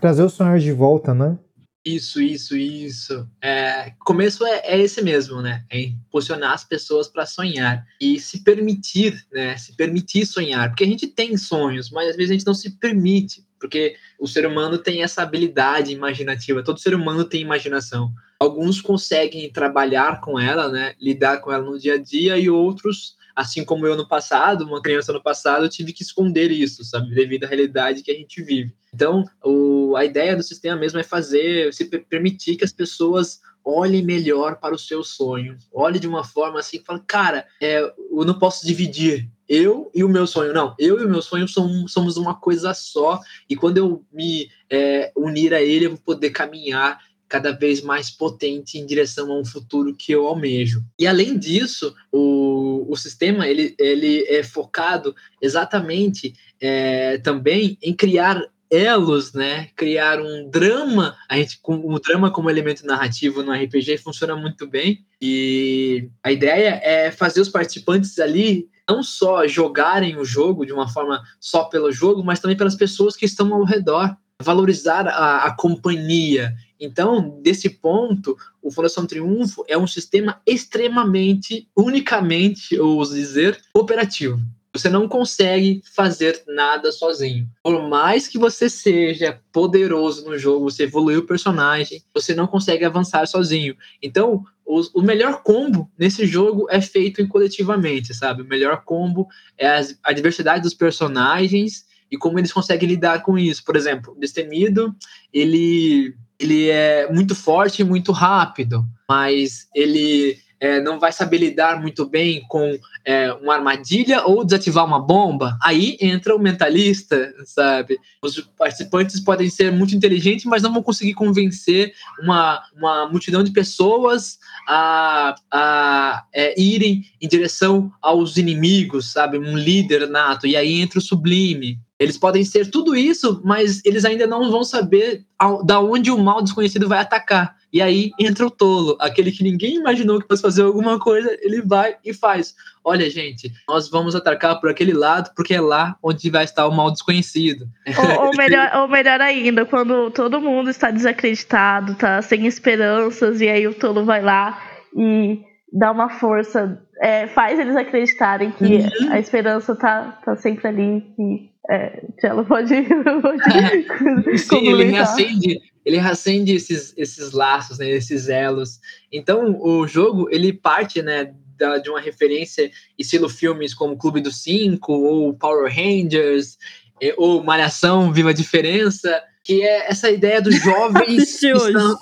[0.00, 1.38] trazer o sonhar de volta, né?
[1.84, 3.26] Isso, isso, isso.
[3.42, 5.64] É, começo é, é, esse mesmo, né?
[5.70, 9.56] É impulsionar as pessoas para sonhar e se permitir, né?
[9.56, 12.70] Se permitir sonhar, porque a gente tem sonhos, mas às vezes a gente não se
[12.78, 16.62] permite, porque o ser humano tem essa habilidade imaginativa.
[16.62, 18.12] Todo ser humano tem imaginação.
[18.38, 20.94] Alguns conseguem trabalhar com ela, né?
[21.00, 24.82] Lidar com ela no dia a dia e outros assim como eu no passado, uma
[24.82, 28.42] criança no passado, eu tive que esconder isso, sabe, devido à realidade que a gente
[28.42, 28.74] vive.
[28.92, 34.02] Então, o, a ideia do sistema mesmo é fazer, se permitir que as pessoas olhem
[34.02, 38.36] melhor para o seu sonho, olhe de uma forma assim, fala, cara, é, eu não
[38.36, 42.16] posso dividir eu e o meu sonho, não, eu e o meu sonho somos, somos
[42.16, 46.98] uma coisa só, e quando eu me é, unir a ele, eu vou poder caminhar
[47.28, 50.82] cada vez mais potente em direção a um futuro que eu almejo.
[50.98, 58.42] E além disso, o, o sistema ele, ele é focado exatamente é, também em criar
[58.70, 59.68] elos, né?
[59.76, 64.66] Criar um drama, a gente com o drama como elemento narrativo no RPG funciona muito
[64.66, 65.04] bem.
[65.20, 70.88] E a ideia é fazer os participantes ali não só jogarem o jogo de uma
[70.88, 75.54] forma só pelo jogo, mas também pelas pessoas que estão ao redor, valorizar a, a
[75.54, 84.40] companhia então, desse ponto, o Fundação Triunfo é um sistema extremamente, unicamente, ou dizer, cooperativo.
[84.72, 87.48] Você não consegue fazer nada sozinho.
[87.64, 92.84] Por mais que você seja poderoso no jogo, você evoluiu o personagem, você não consegue
[92.84, 93.74] avançar sozinho.
[94.00, 98.42] Então, o, o melhor combo nesse jogo é feito coletivamente, sabe?
[98.42, 103.38] O melhor combo é a, a diversidade dos personagens e como eles conseguem lidar com
[103.38, 103.64] isso.
[103.64, 104.94] Por exemplo, o Destemido,
[105.32, 111.80] ele ele é muito forte e muito rápido, mas ele é, não vai saber lidar
[111.80, 117.98] muito bem com é, uma armadilha ou desativar uma bomba, aí entra o mentalista, sabe?
[118.22, 123.52] Os participantes podem ser muito inteligentes, mas não vão conseguir convencer uma, uma multidão de
[123.52, 129.38] pessoas a, a é, irem em direção aos inimigos, sabe?
[129.38, 131.78] Um líder nato, e aí entra o sublime.
[131.98, 135.24] Eles podem ser tudo isso, mas eles ainda não vão saber
[135.64, 137.56] da onde o mal desconhecido vai atacar.
[137.72, 141.60] E aí entra o tolo, aquele que ninguém imaginou que fosse fazer alguma coisa, ele
[141.60, 142.54] vai e faz.
[142.82, 146.74] Olha, gente, nós vamos atacar por aquele lado, porque é lá onde vai estar o
[146.74, 147.68] mal desconhecido.
[147.98, 153.48] Ou, ou, melhor, ou melhor ainda, quando todo mundo está desacreditado, tá sem esperanças, e
[153.48, 154.62] aí o tolo vai lá
[154.96, 159.12] e dá uma força, é, faz eles acreditarem que uhum.
[159.12, 161.04] a esperança tá, tá sempre ali.
[161.18, 162.00] E É,
[162.48, 162.74] pode,
[163.22, 168.80] pode Sim, ele reacende, ele reacende esses, esses laços, né, esses elos.
[169.12, 174.42] Então, o jogo, ele parte, né, da, de uma referência estilo filmes como Clube dos
[174.42, 176.56] Cinco, ou Power Rangers,
[177.02, 181.98] eh, ou Malhação, Viva a Diferença, que é essa ideia dos jovens que são,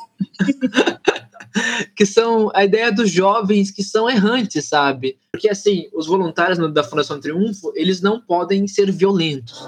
[1.97, 5.16] que são a ideia dos jovens que são errantes, sabe?
[5.30, 9.64] Porque assim, os voluntários da Fundação Triunfo, eles não podem ser violentos.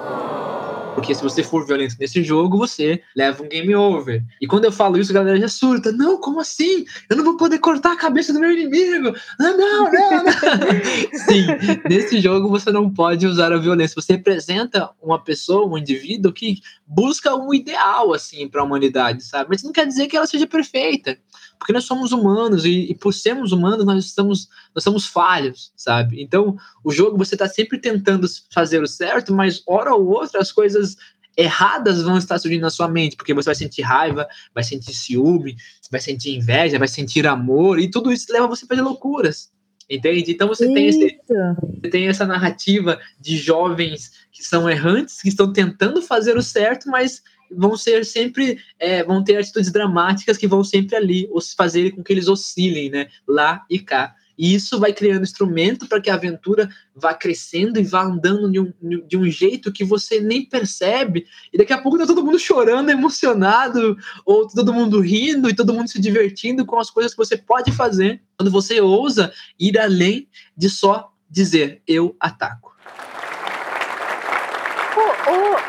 [0.94, 4.22] Porque se você for violento nesse jogo, você leva um game over.
[4.40, 5.92] E quando eu falo isso, a galera já surta.
[5.92, 6.84] Não, como assim?
[7.08, 9.14] Eu não vou poder cortar a cabeça do meu inimigo.
[9.40, 10.32] Ah, não, não, não.
[11.26, 11.46] Sim,
[11.88, 14.00] nesse jogo você não pode usar a violência.
[14.00, 19.50] Você representa uma pessoa, um indivíduo que busca um ideal, assim, para a humanidade, sabe?
[19.50, 21.18] Mas não quer dizer que ela seja perfeita.
[21.58, 26.22] Porque nós somos humanos e, e por sermos humanos, nós estamos, nós somos falhos, sabe?
[26.22, 30.52] Então, o jogo você está sempre tentando fazer o certo, mas hora ou outra as
[30.52, 30.96] coisas
[31.36, 35.56] erradas vão estar surgindo na sua mente, porque você vai sentir raiva, vai sentir ciúme,
[35.90, 39.50] vai sentir inveja, vai sentir amor, e tudo isso leva você a fazer loucuras.
[39.88, 40.32] Entende?
[40.32, 45.50] Então você tem, esse, você tem essa narrativa de jovens que são errantes, que estão
[45.50, 50.62] tentando fazer o certo, mas vão ser sempre, é, vão ter atitudes dramáticas que vão
[50.64, 54.14] sempre ali fazer com que eles oscilem, né, lá e cá.
[54.38, 58.60] E isso vai criando instrumento para que a aventura vá crescendo e vá andando de
[58.60, 58.72] um,
[59.06, 62.88] de um jeito que você nem percebe, e daqui a pouco tá todo mundo chorando,
[62.88, 67.36] emocionado, ou todo mundo rindo e todo mundo se divertindo com as coisas que você
[67.36, 72.77] pode fazer quando você ousa ir além de só dizer eu ataco.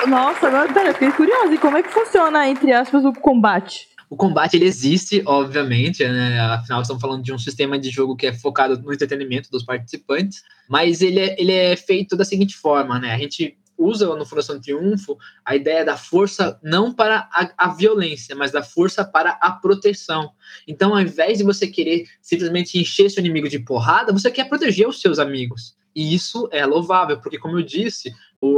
[0.08, 1.54] Nossa, agora pera, fiquei curiosa.
[1.54, 3.88] E como é que funciona, entre aspas, o combate?
[4.10, 6.40] O combate ele existe, obviamente, né?
[6.40, 10.42] afinal estamos falando de um sistema de jogo que é focado no entretenimento dos participantes,
[10.68, 13.14] mas ele é, ele é feito da seguinte forma, né?
[13.14, 18.36] A gente usa no Fundação Triunfo a ideia da força não para a, a violência,
[18.36, 20.32] mas da força para a proteção.
[20.68, 24.88] Então, ao invés de você querer simplesmente encher seu inimigo de porrada, você quer proteger
[24.88, 25.78] os seus amigos.
[25.96, 28.14] E isso é louvável, porque, como eu disse,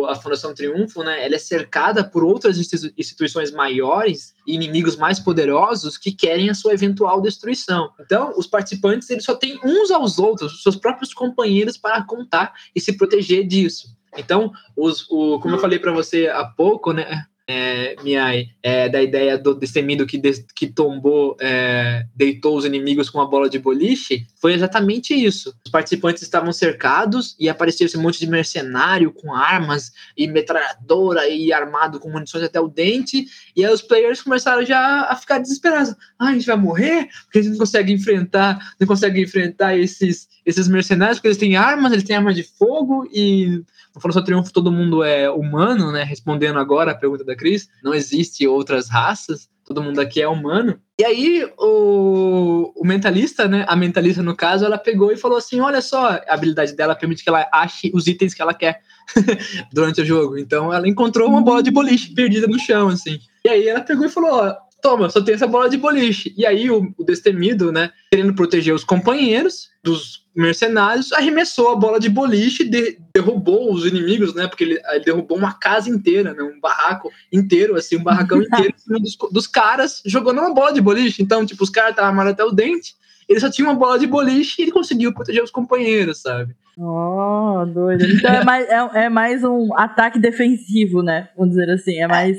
[0.08, 5.20] a Fundação Triunfo, né, ela é cercada por outras institui- instituições maiores e inimigos mais
[5.20, 7.90] poderosos que querem a sua eventual destruição.
[8.00, 12.54] Então, os participantes eles só têm uns aos outros, os seus próprios companheiros para contar
[12.76, 13.88] e se proteger disso.
[14.18, 19.02] Então, os, o, como eu falei para você há pouco, né, é, Miai, é, da
[19.02, 23.60] ideia do destemido que, des- que tombou, é, deitou os inimigos com uma bola de
[23.60, 25.54] boliche, foi exatamente isso.
[25.66, 31.52] Os participantes estavam cercados e apareceu esse monte de mercenário com armas e metralhadora e
[31.52, 33.26] armado com munições até o dente,
[33.56, 35.94] e aí os players começaram já a ficar desesperados.
[36.18, 37.10] Ah, a gente vai morrer?
[37.24, 41.56] Porque a gente não consegue enfrentar, não consegue enfrentar esses, esses mercenários, porque eles têm
[41.56, 43.62] armas, eles têm armas de fogo, e
[43.94, 46.04] no Força Triunfo todo mundo é humano, né?
[46.04, 50.80] Respondendo agora a pergunta da Cris, não existe outras raças, todo mundo aqui é humano.
[51.00, 53.66] E aí o, o mentalista, né?
[53.68, 57.24] A mentalista, no caso, ela pegou e falou assim: olha só, a habilidade dela permite
[57.24, 58.82] que ela ache os itens que ela quer
[59.74, 60.38] durante o jogo.
[60.38, 63.20] Então ela encontrou uma bola de boliche perdida no chão, assim.
[63.44, 66.34] E aí ela pegou e falou: ó, toma, só tem essa bola de boliche.
[66.38, 72.00] E aí o, o destemido, né, querendo proteger os companheiros dos mercenários, arremessou a bola
[72.00, 76.42] de boliche, de- derrubou os inimigos, né, porque ele, ele derrubou uma casa inteira, né,
[76.42, 80.72] um barraco inteiro, assim, um barracão inteiro em cima dos, dos caras, jogando uma bola
[80.74, 81.22] de boliche.
[81.22, 82.96] Então, tipo, os caras estavam armados até o dente,
[83.28, 86.54] ele só tinha uma bola de boliche e ele conseguiu proteger os companheiros, sabe?
[86.78, 88.06] Oh, doido.
[88.06, 91.30] Então é mais, é, é mais um ataque defensivo, né?
[91.38, 92.00] Vamos dizer assim.
[92.00, 92.38] É mais.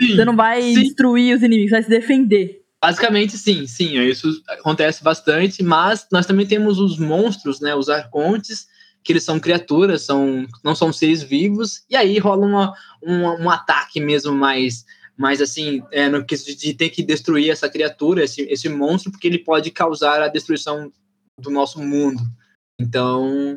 [0.00, 0.16] Sim.
[0.16, 0.74] Você não vai sim.
[0.74, 2.62] destruir os inimigos, vai se defender.
[2.80, 8.66] Basicamente, sim, sim, isso acontece bastante, mas nós também temos os monstros, né, os arcontes,
[9.04, 13.48] que eles são criaturas, são, não são seres vivos, e aí rola uma, uma- um
[13.48, 14.84] ataque mesmo mais,
[15.16, 19.28] mais assim, é, no quesito de ter que destruir essa criatura, esse, esse monstro, porque
[19.28, 20.92] ele pode causar a destruição
[21.38, 22.20] do nosso mundo.
[22.82, 23.56] Então,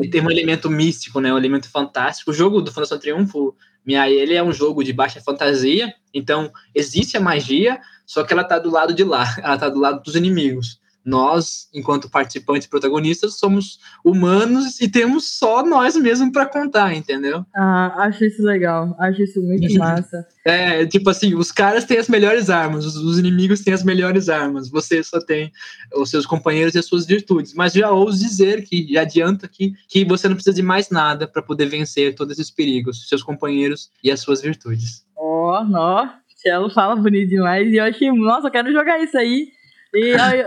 [0.00, 1.32] ele tem um elemento místico, né?
[1.32, 2.30] Um elemento fantástico.
[2.30, 3.54] O jogo do Fundação Triunfo,
[3.84, 8.42] minha, ele é um jogo de baixa fantasia, então existe a magia, só que ela
[8.42, 10.80] tá do lado de lá, ela tá do lado dos inimigos.
[11.06, 17.46] Nós, enquanto participantes e protagonistas, somos humanos e temos só nós mesmos para contar, entendeu?
[17.54, 18.96] Ah, acho isso legal.
[18.98, 20.26] Acho isso muito massa.
[20.44, 24.28] É, tipo assim, os caras têm as melhores armas, os, os inimigos têm as melhores
[24.28, 25.52] armas, você só tem
[25.94, 27.54] os seus companheiros e as suas virtudes.
[27.54, 31.28] Mas já ouso dizer que, já adianta que, que você não precisa de mais nada
[31.28, 35.06] para poder vencer todos esses perigos, seus companheiros e as suas virtudes.
[35.16, 36.08] Ó, ó.
[36.36, 37.72] Cello fala bonito demais.
[37.72, 39.48] E eu acho que, nossa, eu quero jogar isso aí.
[39.96, 40.44] E aí,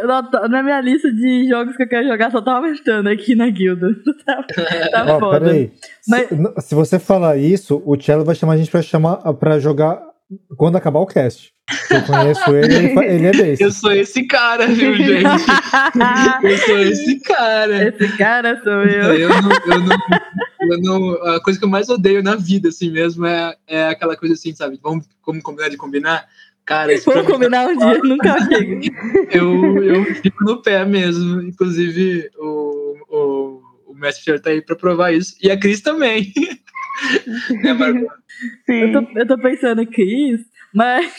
[0.48, 3.90] na- minha lista de jogos que eu quero jogar, só tá aumentando aqui na guilda.
[4.26, 4.44] Tá,
[4.92, 5.40] tá Ó, foda.
[5.40, 5.72] peraí.
[6.08, 9.58] Mas- Se, se você falar isso, o Cello vai chamar a gente pra, chamar, pra
[9.60, 10.00] jogar
[10.58, 11.52] quando acabar o cast.
[11.90, 13.64] Eu conheço ele, ele, ele é desse.
[13.64, 15.24] Eu sou esse cara, viu, gente?
[16.44, 17.88] Eu sou esse cara.
[17.90, 19.14] Esse cara sou eu.
[19.16, 19.98] Eu não, eu não,
[20.62, 24.16] eu não- a coisa que eu mais odeio na vida, assim mesmo, é, é aquela
[24.16, 24.80] coisa assim, sabe?
[24.82, 26.26] Vamos, vamos combinar de combinar?
[26.66, 28.80] Cara, isso Vamos mim, combinar um dia, nunca chega.
[29.32, 31.42] eu, eu fico no pé mesmo.
[31.42, 35.36] Inclusive, o, o, o Mestre tá aí pra provar isso.
[35.42, 36.32] E a Cris também.
[37.64, 38.08] É, Margot?
[38.66, 38.74] Sim.
[38.74, 40.42] Eu tô, eu tô pensando, Cris,
[40.76, 41.10] mas.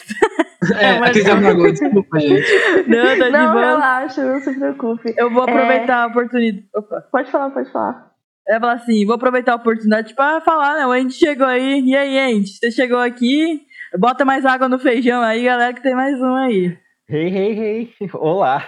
[0.79, 2.53] É, a Cris Amargou, desculpa, gente.
[2.87, 3.65] Não, tá de Não, boa.
[3.67, 5.15] relaxa, não se preocupe.
[5.17, 6.67] Eu vou aproveitar a oportunidade.
[6.75, 7.01] Opa.
[7.11, 8.11] Pode falar, pode falar.
[8.47, 10.87] É falar assim, vou aproveitar a oportunidade pra falar, né?
[10.87, 11.81] O Andy chegou aí.
[11.83, 12.49] E aí, Andy?
[12.59, 13.63] Você chegou aqui?
[13.99, 16.79] Bota mais água no feijão aí, galera, que tem mais um aí.
[17.09, 17.59] Hey, hey,
[18.01, 18.11] hey.
[18.15, 18.65] Olá.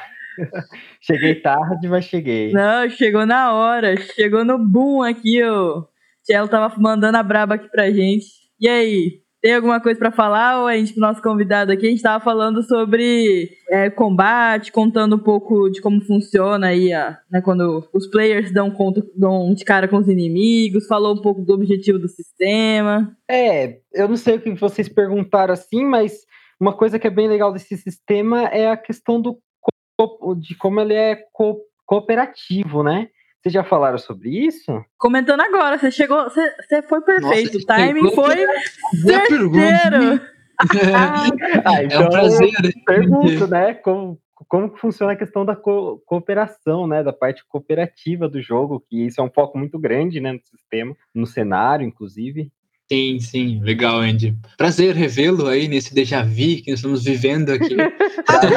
[1.01, 2.53] Cheguei tarde, mas cheguei.
[2.53, 3.97] Não, chegou na hora.
[3.97, 5.85] Chegou no boom aqui, ó.
[6.25, 8.27] Tchelo tava mandando a braba aqui pra gente.
[8.59, 9.22] E aí?
[9.43, 12.63] Tem alguma coisa pra falar ou a gente, nosso convidado aqui, a gente tava falando
[12.63, 18.53] sobre é, combate, contando um pouco de como funciona aí, ó, né, quando os players
[18.53, 23.17] dão conta, dão de cara com os inimigos, falou um pouco do objetivo do sistema.
[23.29, 26.21] É, eu não sei o que vocês perguntaram assim, mas
[26.61, 29.37] uma coisa que é bem legal desse sistema é a questão do
[30.39, 33.09] de como ele é co- cooperativo, né?
[33.43, 34.85] Vocês já falaram sobre isso?
[34.97, 38.37] Comentando agora, você chegou, você, você foi perfeito, Nossa, o timing foi
[39.05, 40.21] certeiro.
[40.95, 42.51] Ah, É um prazer.
[42.87, 43.75] pergunto, né?
[43.75, 44.17] Como,
[44.47, 47.03] como que funciona a questão da co- cooperação, né?
[47.03, 50.33] Da parte cooperativa do jogo, que isso é um foco muito grande, né?
[50.33, 52.53] No sistema, no cenário, inclusive.
[52.93, 54.37] Sim, sim, legal, Andy.
[54.59, 57.75] Prazer revê-lo aí nesse déjà vu que nós estamos vivendo aqui.
[57.75, 58.51] Prazer.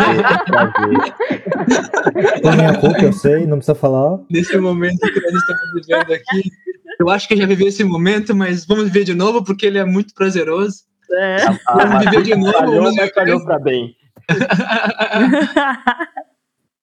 [2.42, 4.20] Por minha culpa, eu sei, não precisa falar.
[4.30, 6.52] nesse momento que nós estamos vivendo aqui.
[7.00, 9.78] Eu acho que eu já vivi esse momento, mas vamos viver de novo porque ele
[9.78, 10.80] é muito prazeroso.
[11.14, 11.38] É.
[11.68, 13.96] A Viver de novo, falhou, mas mas falhou pra bem.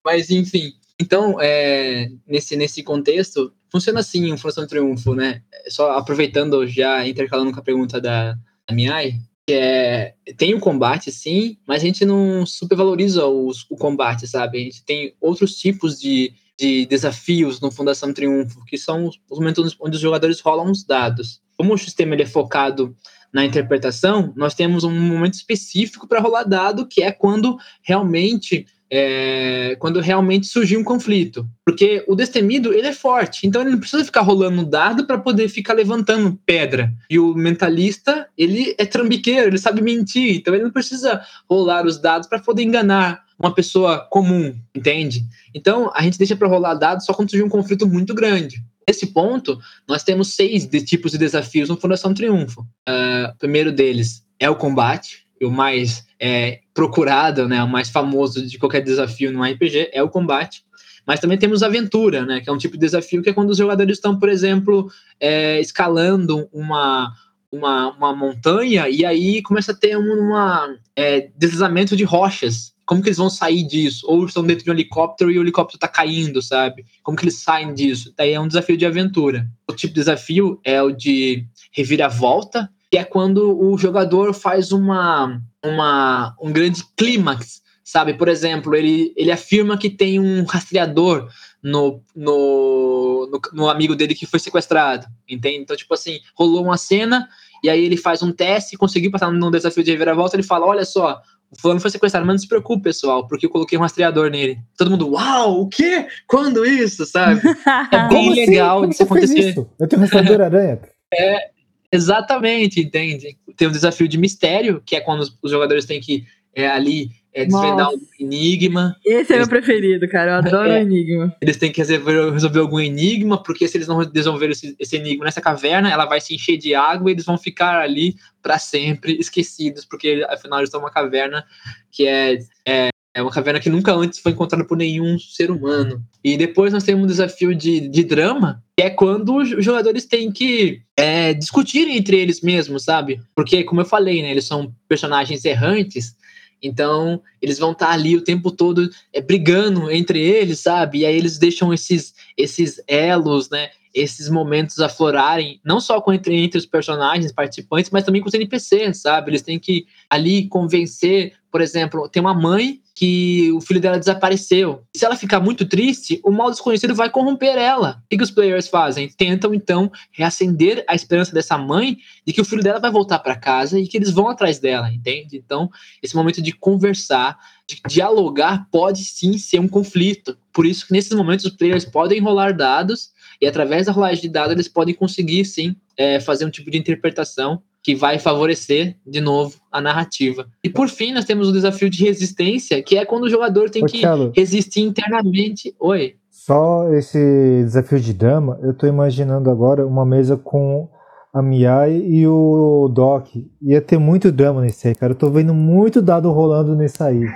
[0.04, 5.42] Mas enfim, então é, nesse nesse contexto funciona assim, um Fundação Triunfo, né?
[5.68, 8.34] Só aproveitando já intercalando com a pergunta da,
[8.68, 9.14] da Miai,
[9.46, 14.58] que é tem o combate sim, mas a gente não supervaloriza os, o combate, sabe?
[14.58, 19.38] A gente tem outros tipos de, de desafios no Fundação Triunfo, que são os, os
[19.38, 21.40] momentos onde os jogadores rolam os dados.
[21.56, 22.94] Como o sistema ele é focado
[23.32, 29.74] na interpretação, nós temos um momento específico para rolar dado, que é quando realmente é,
[29.78, 31.48] quando realmente surgiu um conflito.
[31.64, 35.48] Porque o destemido, ele é forte, então ele não precisa ficar rolando dado para poder
[35.48, 36.92] ficar levantando pedra.
[37.08, 41.98] E o mentalista, ele é trambiqueiro, ele sabe mentir, então ele não precisa rolar os
[41.98, 45.24] dados para poder enganar uma pessoa comum, entende?
[45.54, 48.62] Então a gente deixa para rolar dados só quando surgiu um conflito muito grande.
[48.86, 52.60] Nesse ponto, nós temos seis de tipos de desafios no Fundação Triunfo.
[52.86, 58.46] Uh, o primeiro deles é o combate, o mais é, procurado, né, o mais famoso
[58.46, 60.64] de qualquer desafio no RPG é o combate.
[61.06, 63.58] Mas também temos aventura, né, que é um tipo de desafio que é quando os
[63.58, 67.12] jogadores estão, por exemplo, é, escalando uma,
[67.50, 72.72] uma, uma montanha e aí começa a ter uma é, deslizamento de rochas.
[72.86, 74.06] Como que eles vão sair disso?
[74.08, 76.84] Ou estão dentro de um helicóptero e o helicóptero está caindo, sabe?
[77.02, 78.12] Como que eles saem disso?
[78.16, 79.48] Daí é um desafio de aventura.
[79.68, 85.40] O tipo de desafio é o de reviravolta, que é quando o jogador faz uma,
[85.64, 88.12] uma um grande clímax, sabe?
[88.12, 91.26] Por exemplo, ele, ele afirma que tem um rastreador
[91.62, 95.62] no, no, no, no, amigo dele que foi sequestrado, entende?
[95.62, 97.26] Então, tipo assim, rolou uma cena
[97.64, 100.84] e aí ele faz um teste, conseguiu passar num desafio de reviravolta, ele fala, olha
[100.84, 101.18] só,
[101.50, 104.58] o fulano foi sequestrado, mas não se preocupe, pessoal, porque eu coloquei um rastreador nele.
[104.76, 106.08] Todo mundo, uau, o quê?
[106.26, 107.40] Quando isso, sabe?
[107.90, 108.92] É bem Como legal assim?
[108.92, 109.48] fez acontecer.
[109.48, 109.70] isso?
[109.80, 110.78] Eu tenho um rastreador aranha.
[111.14, 111.51] É,
[111.92, 113.36] exatamente, entende?
[113.56, 116.24] Tem um desafio de mistério, que é quando os, os jogadores têm que
[116.54, 117.96] é, ali é, desvendar Nossa.
[117.96, 120.32] um enigma, Esse é meu preferido, cara.
[120.32, 120.82] Eu adoro o É.
[120.82, 121.34] Enigma.
[121.40, 125.24] eles têm que resolver, resolver algum enigma, porque se eles não resolverem esse, esse enigma
[125.24, 129.18] nessa caverna, ela vai se encher de água e eles vão ficar ali para sempre
[129.18, 131.44] esquecidos, porque afinal eles estão numa caverna
[131.90, 136.02] que é, é, é uma caverna que nunca antes foi encontrada por nenhum ser humano.
[136.24, 140.32] E depois nós temos um desafio de, de drama, que é quando os jogadores têm
[140.32, 143.20] que é, discutirem entre eles mesmos, sabe?
[143.34, 146.16] Porque, como eu falei, né, eles são personagens errantes,
[146.62, 151.00] então eles vão estar ali o tempo todo é, brigando entre eles, sabe?
[151.00, 153.70] E aí eles deixam esses, esses elos, né?
[153.94, 158.34] Esses momentos aflorarem, não só com entre, entre os personagens participantes, mas também com os
[158.34, 159.30] NPCs, sabe?
[159.30, 164.82] Eles têm que ali convencer, por exemplo, tem uma mãe que o filho dela desapareceu.
[164.94, 168.02] Se ela ficar muito triste, o mal desconhecido vai corromper ela.
[168.04, 169.08] O que, os players fazem?
[169.08, 173.34] Tentam, então, reacender a esperança dessa mãe de que o filho dela vai voltar para
[173.34, 175.36] casa e que eles vão atrás dela, entende?
[175.36, 175.70] Então,
[176.02, 180.36] esse momento de conversar, de dialogar, pode sim ser um conflito.
[180.52, 184.28] Por isso que nesses momentos os players podem rolar dados e através da rolagem de
[184.28, 189.20] dados eles podem conseguir sim é, fazer um tipo de interpretação que vai favorecer, de
[189.20, 190.46] novo, a narrativa.
[190.62, 193.82] E por fim, nós temos o desafio de resistência, que é quando o jogador tem
[193.82, 194.32] Ô, que Thiago.
[194.34, 195.74] resistir internamente.
[195.80, 196.14] Oi.
[196.30, 197.18] Só esse
[197.64, 200.88] desafio de drama, eu tô imaginando agora uma mesa com
[201.32, 203.28] a Miai e o Doc.
[203.60, 205.12] Ia ter muito drama nesse aí, cara.
[205.12, 207.20] Eu tô vendo muito dado rolando nesse aí.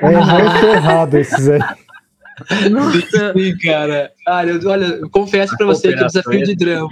[0.00, 1.60] É muito errado esses aí.
[2.70, 4.10] Nossa, Sim, cara.
[4.46, 6.90] Eu, olha, eu confesso pra você que o desafio de drama.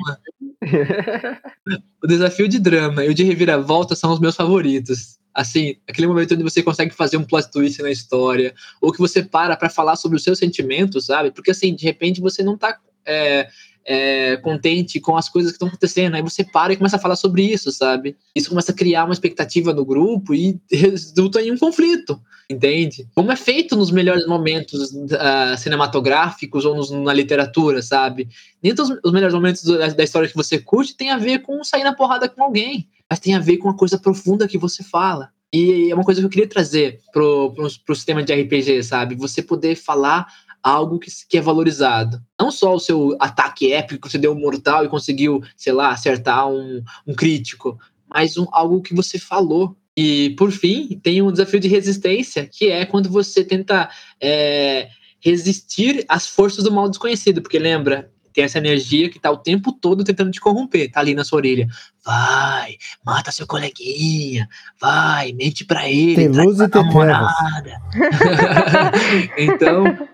[2.03, 5.19] o desafio de drama e o de reviravolta são os meus favoritos.
[5.35, 9.23] Assim, aquele momento onde você consegue fazer um plot twist na história, ou que você
[9.23, 11.31] para pra falar sobre os seus sentimentos, sabe?
[11.31, 13.49] Porque, assim, de repente você não tá é,
[13.85, 17.17] é, contente com as coisas que estão acontecendo, aí você para e começa a falar
[17.17, 18.17] sobre isso, sabe?
[18.35, 23.07] Isso começa a criar uma expectativa no grupo e resulta em um conflito, entende?
[23.15, 28.29] Como é feito nos melhores momentos ah, cinematográficos ou nos- na literatura, sabe?
[28.63, 31.63] Nem todos os melhores momentos da, da história que você curte tem a ver com
[31.65, 34.83] sair na porrada com alguém, mas tem a ver com a coisa profunda que você
[34.83, 35.31] fala.
[35.53, 39.15] E é uma coisa que eu queria trazer pro, pro, pro sistema de RPG, sabe?
[39.17, 40.27] Você poder falar
[40.63, 42.23] algo que, que é valorizado.
[42.41, 45.91] Não só o seu ataque épico, que você deu um mortal e conseguiu, sei lá,
[45.91, 49.77] acertar um, um crítico, mas um, algo que você falou.
[49.97, 53.91] E, por fim, tem um desafio de resistência, que é quando você tenta
[54.21, 54.89] é,
[55.21, 57.43] resistir às forças do mal desconhecido.
[57.43, 61.15] Porque lembra, tem essa energia que tá o tempo todo tentando te corromper, tá ali
[61.15, 61.69] na sua orelha.
[62.05, 64.49] Vai, mata seu coleguinha,
[64.81, 67.81] vai, mente pra ele, Tem luz e tem namorada.
[69.37, 70.09] então,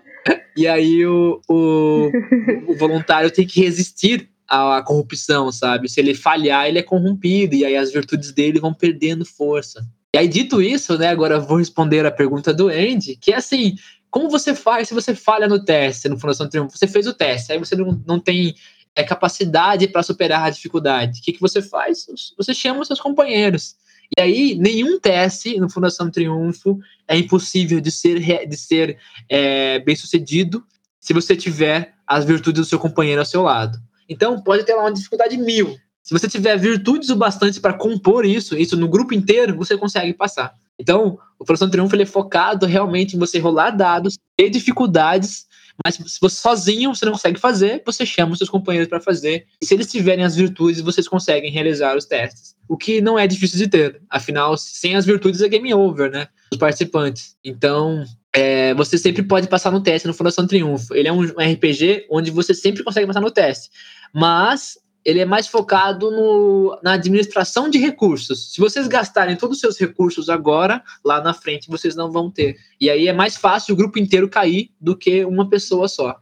[0.59, 2.11] e aí o, o,
[2.67, 5.89] o voluntário tem que resistir à corrupção, sabe?
[5.89, 9.87] Se ele falhar, ele é corrompido, e aí as virtudes dele vão perdendo força.
[10.13, 13.77] E aí, dito isso, né, agora vou responder a pergunta do Andy, que é assim,
[14.11, 16.77] como você faz se você falha no teste, no Fundação Triunfo?
[16.77, 18.55] Você fez o teste, aí você não, não tem
[18.97, 21.21] é, capacidade para superar a dificuldade.
[21.21, 22.07] O que, que você faz?
[22.37, 23.77] Você chama os seus companheiros.
[24.17, 28.99] E aí, nenhum teste no Fundação Triunfo é impossível de ser, de ser
[29.29, 30.65] é, bem sucedido
[30.99, 33.79] se você tiver as virtudes do seu companheiro ao seu lado.
[34.09, 35.77] Então, pode ter lá uma dificuldade mil.
[36.03, 40.15] Se você tiver virtudes o bastante para compor isso, isso no grupo inteiro, você consegue
[40.15, 40.55] passar.
[40.79, 45.47] Então, o Fundação Triunfo é focado realmente em você rolar dados, ter dificuldades,
[45.85, 49.47] mas se você sozinho você não consegue fazer, você chama os seus companheiros para fazer.
[49.61, 52.57] E se eles tiverem as virtudes, vocês conseguem realizar os testes.
[52.69, 54.01] O que não é difícil de ter.
[54.11, 56.29] Afinal, sem as virtudes é game over, né?
[56.53, 57.37] Os participantes.
[57.45, 58.05] Então,
[58.35, 60.95] é, você sempre pode passar no teste no Fundação Triunfo.
[60.95, 63.71] Ele é um RPG onde você sempre consegue passar no teste.
[64.13, 64.77] Mas
[65.09, 68.53] ele é mais focado no, na administração de recursos.
[68.53, 72.59] Se vocês gastarem todos os seus recursos agora, lá na frente vocês não vão ter.
[72.79, 76.21] E aí é mais fácil o grupo inteiro cair do que uma pessoa só.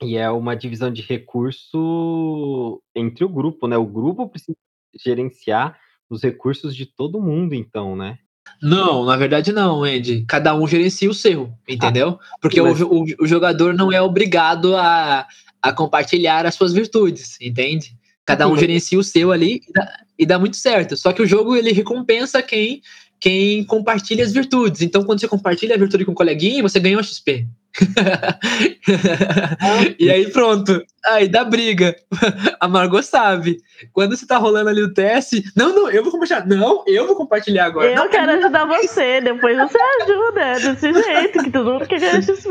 [0.00, 3.76] E é uma divisão de recurso entre o grupo, né?
[3.76, 4.56] O grupo precisa
[5.04, 5.76] gerenciar
[6.08, 8.16] os recursos de todo mundo, então, né?
[8.62, 10.24] Não, na verdade não, Andy.
[10.28, 12.16] Cada um gerencia o seu, entendeu?
[12.40, 15.26] Porque mas- o, o, o jogador não é obrigado a,
[15.60, 17.98] a compartilhar as suas virtudes, entende?
[18.26, 20.96] Cada um gerencia o seu ali e dá, e dá muito certo.
[20.96, 22.82] Só que o jogo ele recompensa quem
[23.20, 24.80] quem compartilha as virtudes.
[24.80, 27.46] Então, quando você compartilha a virtude com um coleguinha, você ganha um XP.
[29.98, 30.82] e aí pronto.
[31.06, 31.94] Aí dá briga.
[32.60, 33.58] A Margot sabe.
[33.92, 36.46] Quando você tá rolando ali o teste, não, não, eu vou compartilhar.
[36.46, 37.88] Não, eu vou compartilhar agora.
[37.90, 40.40] Eu Não, quero ajudar você, depois você ajuda.
[40.40, 42.48] É desse jeito que todo mundo quer ganhar XP.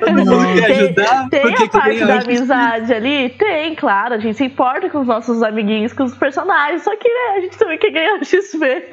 [0.00, 1.28] Todo mundo quer Tem- ajudar?
[1.28, 3.28] Tem porque a parte da amizade ali?
[3.30, 4.14] Tem, claro.
[4.14, 6.82] A gente se importa com os nossos amiguinhos, com os personagens.
[6.82, 8.88] Só que né, a gente também quer ganhar XP.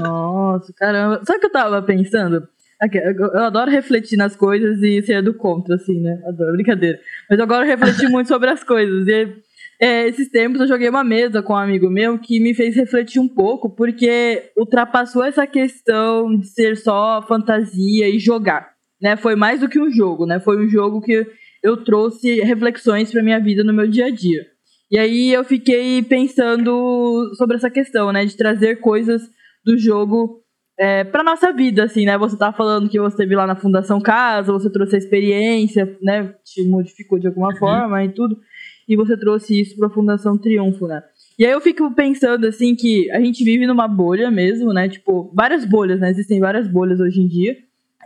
[0.00, 1.20] Nossa, caramba.
[1.24, 2.48] Sabe o que eu tava pensando?
[2.80, 6.20] Eu adoro refletir nas coisas e ser do contra, assim, né?
[6.26, 6.98] Adoro, brincadeira.
[7.28, 9.06] Mas eu agora refletir muito sobre as coisas.
[9.08, 9.34] E
[9.80, 13.20] é, esses tempos eu joguei uma mesa com um amigo meu que me fez refletir
[13.20, 18.70] um pouco, porque ultrapassou essa questão de ser só fantasia e jogar.
[19.00, 19.16] Né?
[19.16, 20.38] Foi mais do que um jogo, né?
[20.40, 21.26] Foi um jogo que
[21.62, 24.46] eu trouxe reflexões pra minha vida no meu dia a dia.
[24.90, 28.24] E aí eu fiquei pensando sobre essa questão, né?
[28.24, 29.22] De trazer coisas
[29.64, 30.42] do jogo
[30.78, 32.18] é, para nossa vida, assim, né?
[32.18, 36.34] Você tá falando que você teve lá na Fundação Casa, você trouxe a experiência, né?
[36.44, 38.38] Te modificou de alguma forma e tudo,
[38.88, 41.02] e você trouxe isso para a Fundação Triunfo, né?
[41.38, 44.88] E aí eu fico pensando, assim, que a gente vive numa bolha mesmo, né?
[44.88, 46.10] Tipo, várias bolhas, né?
[46.10, 47.56] Existem várias bolhas hoje em dia.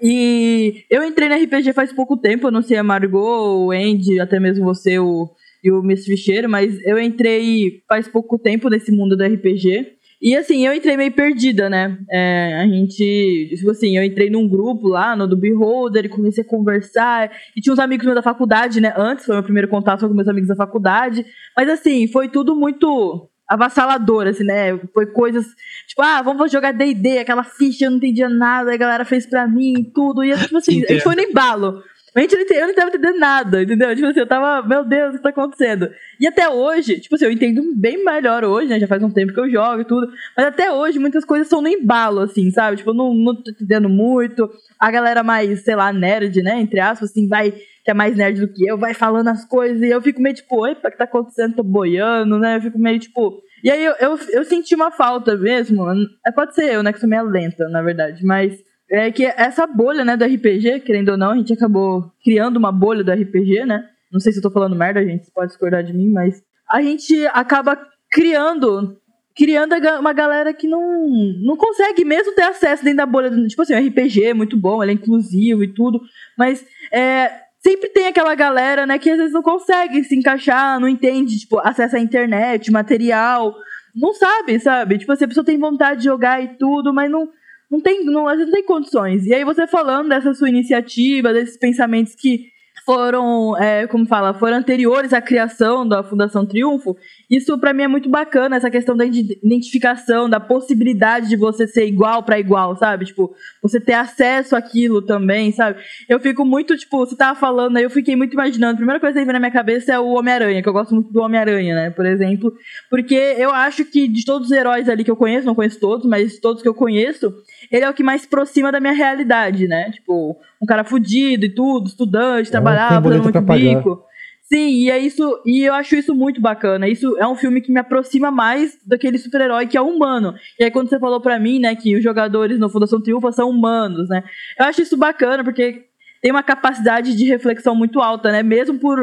[0.03, 4.19] E eu entrei na RPG faz pouco tempo, eu não sei a Margot, o Andy,
[4.19, 5.29] até mesmo você o,
[5.63, 10.00] e o Miss Ficheiro, mas eu entrei faz pouco tempo nesse mundo do RPG.
[10.21, 11.99] E assim, eu entrei meio perdida, né?
[12.11, 16.45] É, a gente, tipo assim, eu entrei num grupo lá, no do Beholder, e comecei
[16.45, 17.31] a conversar.
[17.57, 18.93] E tinha uns amigos meus da faculdade, né?
[18.97, 21.25] Antes, foi o meu primeiro contato com meus amigos da faculdade.
[21.57, 24.79] Mas assim, foi tudo muito avassalador, assim, né?
[24.93, 25.47] Foi coisas,
[25.89, 29.49] tipo, ah, vamos jogar D&D, aquela ficha, eu não entendia nada, a galera fez pra
[29.49, 30.23] mim, tudo.
[30.23, 31.83] E, tipo assim, a gente foi no embalo.
[32.15, 33.95] A gente, eu não tava entendendo nada, entendeu?
[33.95, 35.89] Tipo assim, eu tava, meu Deus, o que tá acontecendo?
[36.19, 38.81] E até hoje, tipo assim, eu entendo bem melhor hoje, né?
[38.81, 40.09] Já faz um tempo que eu jogo e tudo.
[40.37, 42.79] Mas até hoje, muitas coisas são no embalo, assim, sabe?
[42.79, 44.51] Tipo, eu não, não tô entendendo muito.
[44.79, 46.61] A galera mais, sei lá, nerd, né?
[46.61, 49.81] Entre aspas, assim, vai, que é mais nerd do que eu, vai falando as coisas.
[49.81, 51.57] E eu fico meio tipo, oi, o que tá acontecendo?
[51.57, 52.57] Tô boiando, né?
[52.57, 53.41] Eu fico meio tipo.
[53.63, 55.87] E aí eu, eu, eu senti uma falta mesmo.
[56.27, 56.93] É, pode ser eu, né?
[56.93, 58.25] Que sou meio lenta, na verdade.
[58.25, 58.59] Mas
[58.91, 62.73] é que essa bolha, né, do RPG, querendo ou não, a gente acabou criando uma
[62.73, 63.85] bolha do RPG, né?
[64.13, 66.83] Não sei se eu tô falando merda, gente, você pode discordar de mim, mas a
[66.83, 67.79] gente acaba
[68.11, 68.97] criando
[69.37, 71.09] criando uma galera que não,
[71.43, 73.31] não consegue mesmo ter acesso dentro da bolha.
[73.47, 76.01] Tipo assim, o RPG é muito bom, ele é inclusivo e tudo,
[76.37, 76.63] mas
[76.93, 81.39] é, sempre tem aquela galera, né, que às vezes não consegue se encaixar, não entende,
[81.39, 83.57] tipo, acesso à internet, material,
[83.95, 84.99] não sabe, sabe?
[84.99, 87.29] Tipo assim, a pessoa tem vontade de jogar e tudo, mas não
[87.71, 89.27] não tem, não, às vezes não tem condições.
[89.27, 92.51] E aí você falando dessa sua iniciativa, desses pensamentos que
[92.91, 96.97] foram, é, como fala, foram anteriores à criação da Fundação Triunfo,
[97.31, 101.87] isso para mim é muito bacana, essa questão da identificação, da possibilidade de você ser
[101.87, 103.05] igual para igual, sabe?
[103.05, 103.33] Tipo,
[103.63, 105.79] você ter acesso àquilo também, sabe?
[106.09, 109.21] Eu fico muito, tipo, você tava falando aí, eu fiquei muito imaginando, a primeira coisa
[109.21, 111.91] que vem na minha cabeça é o Homem-Aranha, que eu gosto muito do Homem-Aranha, né,
[111.91, 112.53] por exemplo,
[112.91, 116.05] porque eu acho que de todos os heróis ali que eu conheço, não conheço todos,
[116.07, 117.33] mas todos que eu conheço,
[117.71, 119.93] ele é o que mais se aproxima da minha realidade, né?
[119.93, 124.05] Tipo, um cara fudido e tudo, estudante, é, trabalhava, fazendo muito bico.
[124.53, 126.89] Sim, e é isso, e eu acho isso muito bacana.
[126.89, 130.35] Isso é um filme que me aproxima mais daquele super-herói que é humano.
[130.59, 133.49] E aí quando você falou para mim, né, que os jogadores no Fundação Triunfa são
[133.49, 134.25] humanos, né?
[134.59, 135.85] Eu acho isso bacana porque
[136.21, 138.43] tem uma capacidade de reflexão muito alta, né?
[138.43, 138.99] Mesmo por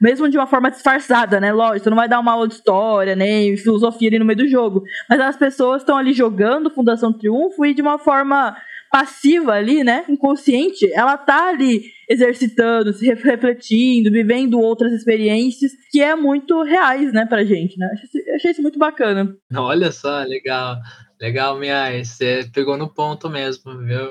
[0.00, 1.52] mesmo de uma forma disfarçada, né?
[1.52, 4.48] Lógico, você não vai dar uma aula de história, nem filosofia ali no meio do
[4.48, 4.82] jogo.
[5.08, 8.56] Mas as pessoas estão ali jogando Fundação Triunfo e de uma forma
[8.90, 10.04] passiva ali, né?
[10.08, 17.26] Inconsciente, ela tá ali exercitando, se refletindo, vivendo outras experiências que é muito reais, né,
[17.26, 17.90] pra gente, né?
[18.34, 19.36] Achei, isso muito bacana.
[19.54, 20.78] Olha só, legal.
[21.20, 24.10] Legal, Mia, você pegou no ponto mesmo, viu?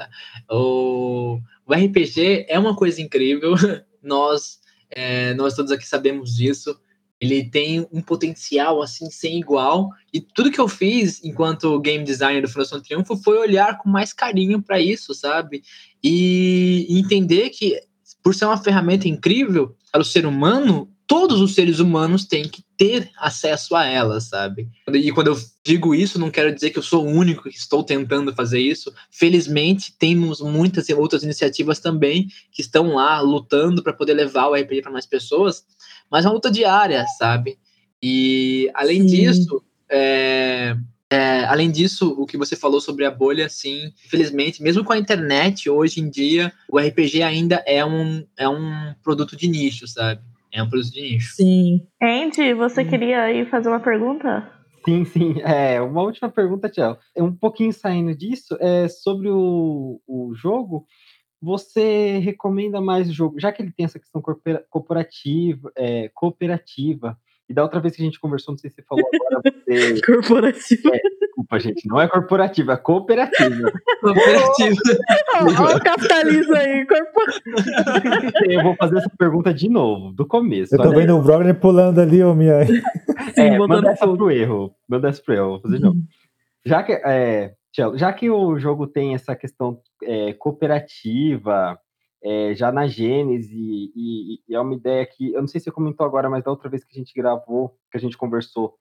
[0.48, 3.54] o, o RPG é uma coisa incrível.
[4.02, 4.62] Nós
[4.94, 6.78] é, nós todos aqui sabemos disso.
[7.24, 9.90] Ele tem um potencial assim sem igual.
[10.12, 14.12] E tudo que eu fiz enquanto game designer do Fundação Triunfo foi olhar com mais
[14.12, 15.62] carinho para isso, sabe?
[16.02, 17.80] E entender que
[18.22, 22.64] por ser uma ferramenta incrível para o ser humano, todos os seres humanos têm que
[22.76, 24.68] ter acesso a ela, sabe?
[24.92, 27.84] E quando eu digo isso, não quero dizer que eu sou o único que estou
[27.84, 28.92] tentando fazer isso.
[29.10, 34.82] Felizmente, temos muitas outras iniciativas também que estão lá lutando para poder levar o RPG
[34.82, 35.64] para mais pessoas,
[36.10, 37.58] mas é uma luta diária, sabe?
[38.02, 39.06] E além Sim.
[39.06, 40.76] disso, é,
[41.10, 44.98] é, além disso, o que você falou sobre a bolha, sim, infelizmente, mesmo com a
[44.98, 50.20] internet, hoje em dia, o RPG ainda é um, é um produto de nicho, sabe?
[50.54, 51.34] É um produto de nicho.
[51.34, 51.80] Sim.
[52.00, 52.88] Andy, você hum.
[52.88, 54.48] queria ir fazer uma pergunta?
[54.84, 55.40] Sim, sim.
[55.42, 56.98] É, uma última pergunta, Tiago.
[57.14, 60.86] É um pouquinho saindo disso, é sobre o, o jogo.
[61.42, 64.22] Você recomenda mais o jogo, já que ele tem essa questão
[64.70, 68.82] corporativa, é, cooperativa, e da outra vez que a gente conversou, não sei se você
[68.82, 70.00] falou agora, você...
[70.00, 70.90] Corporativa.
[70.94, 71.00] É,
[71.34, 73.72] desculpa, gente, não é corporativa, é cooperativa.
[74.00, 74.80] cooperativa.
[75.60, 78.32] Olha o capitalismo aí, corporativa.
[78.48, 80.74] Eu vou fazer essa pergunta de novo, do começo.
[80.74, 82.64] Eu tô vendo o Brogner pulando ali, ô minha.
[83.34, 84.74] Sim, é, manda essa pro erro.
[84.88, 85.98] Manda essa pro erro, vou fazer de novo.
[86.64, 87.54] Já que, é,
[87.94, 91.78] já que o jogo tem essa questão é, cooperativa,
[92.22, 95.70] é, já na Gênese, e, e, é uma ideia que, eu não sei se você
[95.70, 98.74] comentou agora, mas da outra vez que a gente gravou, que a gente conversou,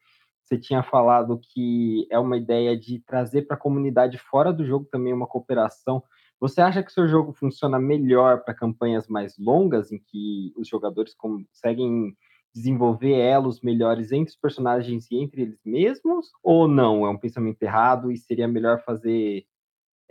[0.54, 4.88] você tinha falado que é uma ideia de trazer para a comunidade fora do jogo
[4.92, 6.04] também uma cooperação.
[6.40, 11.16] Você acha que seu jogo funciona melhor para campanhas mais longas, em que os jogadores
[11.16, 12.16] conseguem
[12.54, 16.32] desenvolver elos melhores entre os personagens e entre eles mesmos?
[16.44, 17.06] Ou não?
[17.06, 19.46] É um pensamento errado e seria melhor fazer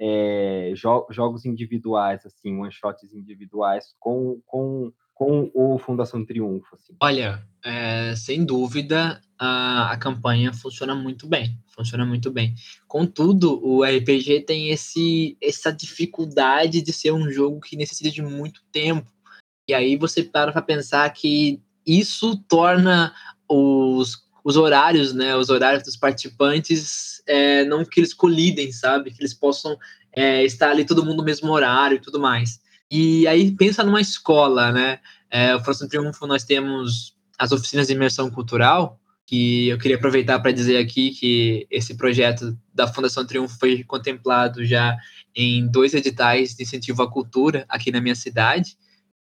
[0.01, 4.93] é, jo jogos individuais, assim, one-shots individuais, com, com,
[5.23, 6.75] com o Fundação Triunfo?
[6.75, 6.97] Assim?
[7.01, 11.57] Olha, é, sem dúvida, a, a campanha funciona muito bem.
[11.69, 12.57] Funciona muito bem.
[12.89, 18.63] Contudo, o RPG tem esse, essa dificuldade de ser um jogo que necessita de muito
[18.73, 19.09] tempo.
[19.69, 23.15] E aí você para para pensar que isso torna
[23.49, 29.13] os, os horários, né, os horários dos participantes, é, não que eles colidem, sabe?
[29.13, 29.79] Que eles possam
[30.13, 32.61] é, estar ali todo mundo no mesmo horário e tudo mais.
[32.95, 35.01] E aí pensa numa escola, né?
[35.31, 40.39] É, o Próximo Triunfo nós temos as oficinas de imersão cultural, que eu queria aproveitar
[40.41, 44.95] para dizer aqui que esse projeto da Fundação Triunfo foi contemplado já
[45.35, 48.77] em dois editais de incentivo à cultura aqui na minha cidade,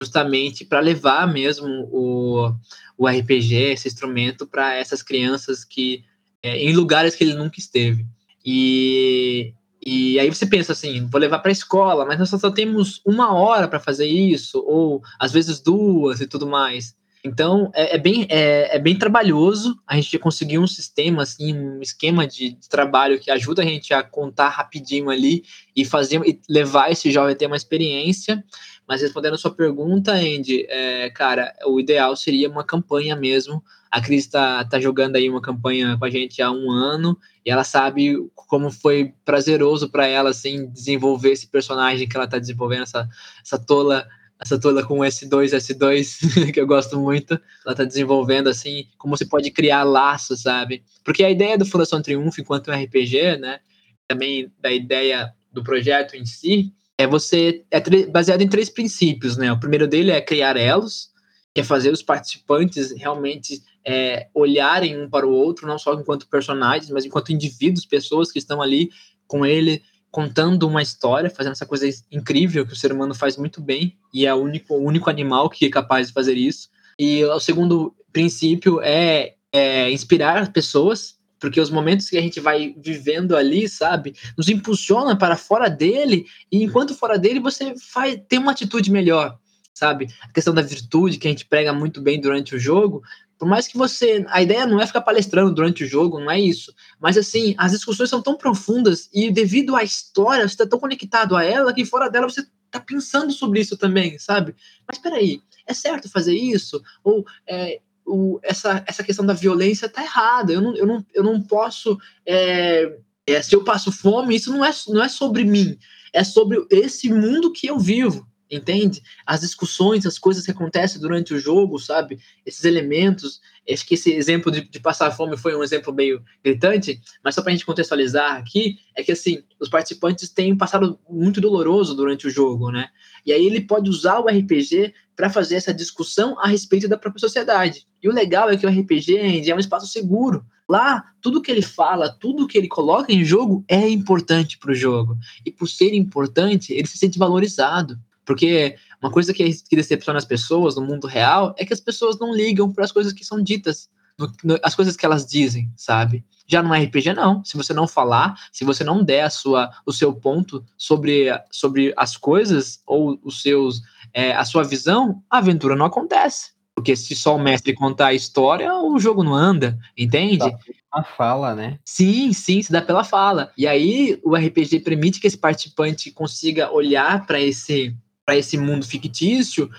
[0.00, 2.54] justamente para levar mesmo o,
[2.96, 6.04] o RPG, esse instrumento, para essas crianças que
[6.40, 8.06] é, em lugares que ele nunca esteve.
[8.44, 9.52] E,
[9.88, 13.32] e aí você pensa assim, vou levar para a escola, mas nós só temos uma
[13.32, 16.96] hora para fazer isso, ou às vezes duas e tudo mais.
[17.22, 21.80] Então, é, é bem, é, é, bem trabalhoso a gente conseguir um sistema, assim, um
[21.80, 26.40] esquema de, de, trabalho que ajuda a gente a contar rapidinho ali e fazer e
[26.48, 28.44] levar esse jovem a ter uma experiência.
[28.88, 33.62] Mas respondendo a sua pergunta, Andy, é, cara, o ideal seria uma campanha mesmo.
[33.90, 37.50] A Cris está tá jogando aí uma campanha com a gente há um ano e
[37.50, 42.82] ela sabe como foi prazeroso para ela, assim, desenvolver esse personagem que ela está desenvolvendo,
[42.82, 43.08] essa,
[43.42, 44.06] essa tola
[44.40, 47.40] essa toda com S2, S2, que eu gosto muito.
[47.64, 50.84] Ela tá desenvolvendo, assim, como você pode criar laços, sabe?
[51.02, 53.60] Porque a ideia do Fundação Triunfo, enquanto um RPG, né?
[54.06, 57.64] Também da ideia do projeto em si, é você.
[57.70, 59.50] É baseado em três princípios, né?
[59.50, 61.10] O primeiro dele é criar elos,
[61.56, 66.28] que é fazer os participantes realmente é, olharem um para o outro, não só enquanto
[66.28, 68.90] personagens, mas enquanto indivíduos, pessoas que estão ali
[69.26, 73.62] com ele contando uma história, fazendo essa coisa incrível que o ser humano faz muito
[73.62, 76.68] bem e é o único, o único animal que é capaz de fazer isso.
[76.98, 82.74] E o segundo princípio é, é inspirar pessoas, porque os momentos que a gente vai
[82.76, 88.38] vivendo ali, sabe, nos impulsiona para fora dele e enquanto fora dele você faz, tem
[88.38, 89.38] uma atitude melhor,
[89.76, 90.08] sabe?
[90.22, 93.02] A questão da virtude que a gente prega muito bem durante o jogo,
[93.38, 94.24] por mais que você.
[94.30, 96.74] A ideia não é ficar palestrando durante o jogo, não é isso.
[96.98, 101.36] Mas assim, as discussões são tão profundas e devido à história, você está tão conectado
[101.36, 104.56] a ela que fora dela você está pensando sobre isso também, sabe?
[104.88, 106.82] Mas peraí, é certo fazer isso?
[107.04, 110.54] Ou é, o, essa, essa questão da violência tá errada.
[110.54, 111.98] Eu não, eu não, eu não posso.
[112.24, 112.96] É,
[113.26, 115.78] é, se eu passo fome, isso não é, não é sobre mim.
[116.14, 119.02] É sobre esse mundo que eu vivo entende?
[119.24, 122.18] As discussões, as coisas que acontecem durante o jogo, sabe?
[122.44, 123.40] Esses elementos.
[123.68, 127.42] Acho que esse exemplo de, de passar fome foi um exemplo meio gritante, mas só
[127.42, 131.94] para a gente contextualizar aqui, é que assim, os participantes têm um passado muito doloroso
[131.94, 132.88] durante o jogo, né?
[133.24, 137.20] E aí ele pode usar o RPG para fazer essa discussão a respeito da própria
[137.20, 137.86] sociedade.
[138.02, 140.44] E o legal é que o RPG é um espaço seguro.
[140.68, 144.74] Lá, tudo que ele fala, tudo que ele coloca em jogo é importante para o
[144.74, 145.16] jogo.
[145.44, 147.98] E por ser importante, ele se sente valorizado.
[148.26, 152.18] Porque uma coisa que, que decepciona as pessoas no mundo real é que as pessoas
[152.18, 155.72] não ligam para as coisas que são ditas, no, no, as coisas que elas dizem,
[155.76, 156.24] sabe?
[156.46, 157.44] Já no RPG, não.
[157.44, 161.94] Se você não falar, se você não der a sua, o seu ponto sobre, sobre
[161.96, 163.80] as coisas ou os seus,
[164.12, 166.56] é, a sua visão, a aventura não acontece.
[166.74, 170.44] Porque se só o mestre contar a história, o jogo não anda, entende?
[170.92, 171.78] A fala, né?
[171.84, 173.50] Sim, sim, se dá pela fala.
[173.56, 177.96] E aí o RPG permite que esse participante consiga olhar para esse
[178.26, 179.70] para esse mundo fictício,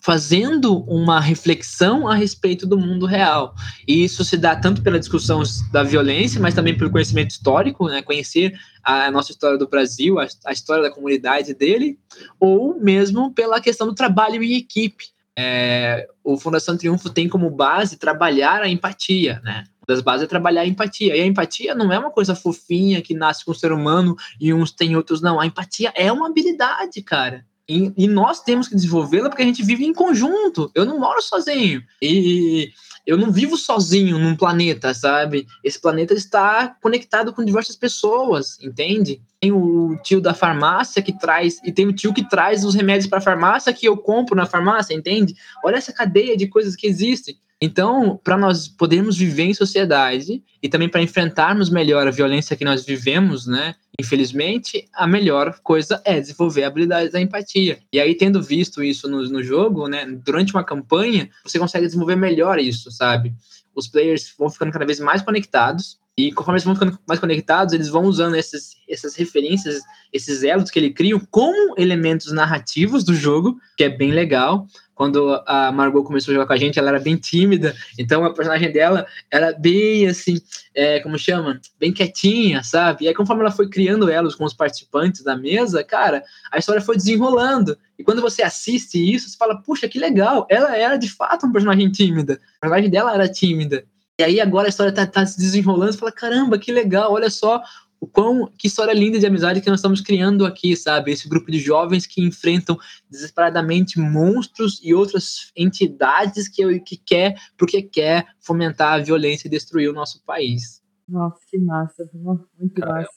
[0.00, 3.52] fazendo uma reflexão a respeito do mundo real.
[3.88, 5.42] E isso se dá tanto pela discussão
[5.72, 8.02] da violência, mas também pelo conhecimento histórico, né?
[8.02, 11.98] conhecer a nossa história do Brasil, a, história da comunidade dele,
[12.38, 15.06] ou mesmo pela questão do trabalho em equipe.
[15.36, 19.64] É, o Fundação Triunfo tem como base trabalhar a empatia, né?
[19.88, 21.16] das bases é trabalhar a empatia.
[21.16, 24.52] E a empatia não é uma coisa fofinha que nasce com o ser humano e
[24.52, 25.40] uns tem outros não.
[25.40, 27.44] A empatia é uma habilidade, cara.
[27.68, 30.70] E, e nós temos que desenvolvê-la porque a gente vive em conjunto.
[30.74, 31.82] Eu não moro sozinho.
[32.00, 32.70] E
[33.06, 35.46] eu não vivo sozinho num planeta, sabe?
[35.62, 39.20] Esse planeta está conectado com diversas pessoas, entende?
[39.40, 43.06] Tem o tio da farmácia que traz, e tem o tio que traz os remédios
[43.08, 45.36] para a farmácia que eu compro na farmácia, entende?
[45.64, 47.38] Olha essa cadeia de coisas que existem.
[47.60, 52.64] Então, para nós podermos viver em sociedade e também para enfrentarmos melhor a violência que
[52.64, 53.74] nós vivemos, né?
[53.98, 57.78] Infelizmente, a melhor coisa é desenvolver habilidades da empatia.
[57.90, 60.04] E aí, tendo visto isso no, no jogo, né?
[60.06, 63.34] Durante uma campanha, você consegue desenvolver melhor isso, sabe?
[63.74, 67.74] Os players vão ficando cada vez mais conectados e conforme eles vão ficando mais conectados,
[67.74, 73.14] eles vão usando esses, essas referências, esses elos que ele criam como elementos narrativos do
[73.14, 74.66] jogo, que é bem legal,
[74.96, 78.32] quando a Margot começou a jogar com a gente, ela era bem tímida, então a
[78.32, 80.40] personagem dela era bem assim,
[80.74, 81.60] é, como chama?
[81.78, 83.04] Bem quietinha, sabe?
[83.04, 86.80] E aí, conforme ela foi criando elos com os participantes da mesa, cara, a história
[86.80, 87.76] foi desenrolando.
[87.98, 91.52] E quando você assiste isso, você fala, puxa, que legal, ela era de fato uma
[91.52, 92.40] personagem tímida.
[92.56, 93.84] A personagem dela era tímida.
[94.18, 97.28] E aí agora a história tá, tá se desenrolando, você fala, caramba, que legal, olha
[97.28, 97.62] só
[98.00, 101.12] o quão que história linda de amizade que nós estamos criando aqui, sabe?
[101.12, 102.78] Esse grupo de jovens que enfrentam
[103.10, 109.88] desesperadamente monstros e outras entidades que, que quer, porque quer fomentar a violência e destruir
[109.88, 110.82] o nosso país.
[111.08, 112.10] Nossa, que massa,
[112.58, 113.08] muito massa.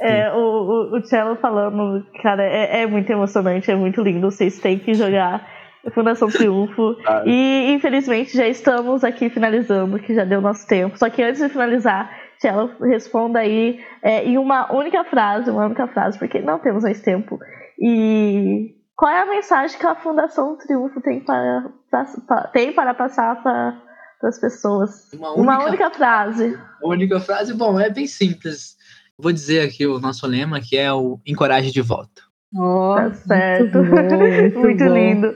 [0.00, 4.30] É, o, o, o Cello falando, cara, é, é muito emocionante, é muito lindo.
[4.30, 5.48] Vocês têm que jogar
[5.90, 6.96] Fundação Triunfo.
[7.06, 7.22] Ah.
[7.26, 10.98] E infelizmente já estamos aqui finalizando, que já deu nosso tempo.
[10.98, 15.86] Só que antes de finalizar, Cello responda aí é, em uma única frase, uma única
[15.88, 17.38] frase, porque não temos mais tempo.
[17.78, 23.42] E qual é a mensagem que a Fundação Triunfo tem para, para tem para passar
[23.42, 23.80] para,
[24.22, 25.12] as pessoas?
[25.12, 26.58] Uma única, uma única frase.
[26.82, 28.76] Uma única frase, bom, é bem simples.
[29.16, 32.22] Vou dizer aqui o nosso lema, que é o encoraje de volta.
[32.54, 33.78] Oh, tá certo.
[33.82, 35.34] Muito, bom, muito, muito lindo.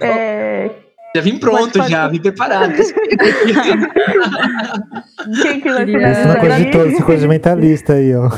[0.00, 0.70] É,
[1.16, 2.74] já vim pronto, já, vim preparado.
[5.42, 6.26] Quem que vai finalizar?
[6.26, 8.28] Essa coisa de todo, essa coisa de mentalista aí, ó.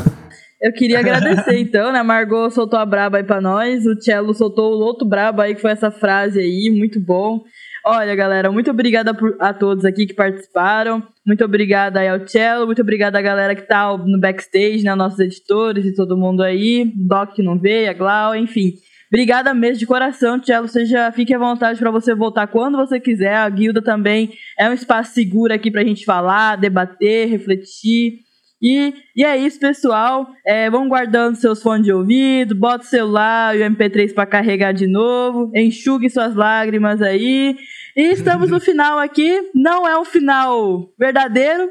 [0.60, 1.98] Eu queria agradecer, então, né?
[1.98, 5.56] A Margot soltou a braba aí pra nós, o Cello soltou o outro braba aí,
[5.56, 7.42] que foi essa frase aí, muito bom.
[7.84, 11.02] Olha, galera, muito obrigada a todos aqui que participaram.
[11.26, 14.94] Muito obrigada aí ao Cello, muito obrigada a galera que tá no backstage, né?
[14.94, 16.92] Nossos editores e todo mundo aí.
[16.94, 18.74] Doc que não veio, a Glau, enfim.
[19.10, 20.68] Obrigada mesmo de coração, Tchelo.
[20.68, 23.36] Seja, fique à vontade para você voltar quando você quiser.
[23.36, 28.20] A guilda também é um espaço seguro aqui para a gente falar, debater, refletir.
[28.60, 30.28] E, e é isso, pessoal.
[30.44, 34.72] É, vão guardando seus fones de ouvido, bota o celular e o MP3 para carregar
[34.72, 35.50] de novo.
[35.54, 37.56] Enxugue suas lágrimas aí.
[37.96, 39.40] E estamos no final aqui.
[39.54, 41.70] Não é um final verdadeiro.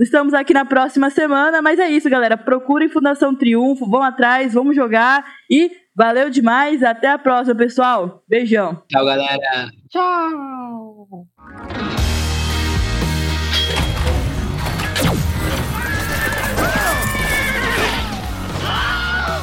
[0.00, 2.36] Estamos aqui na próxima semana, mas é isso, galera.
[2.36, 8.22] Procurem Fundação Triunfo, vão atrás, vamos jogar e Valeu demais, até a próxima, pessoal.
[8.28, 8.82] Beijão.
[8.88, 9.68] Tchau, galera.
[9.88, 11.26] Tchau.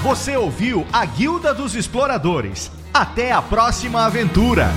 [0.03, 2.71] Você ouviu a Guilda dos Exploradores.
[2.93, 4.67] Até a próxima aventura.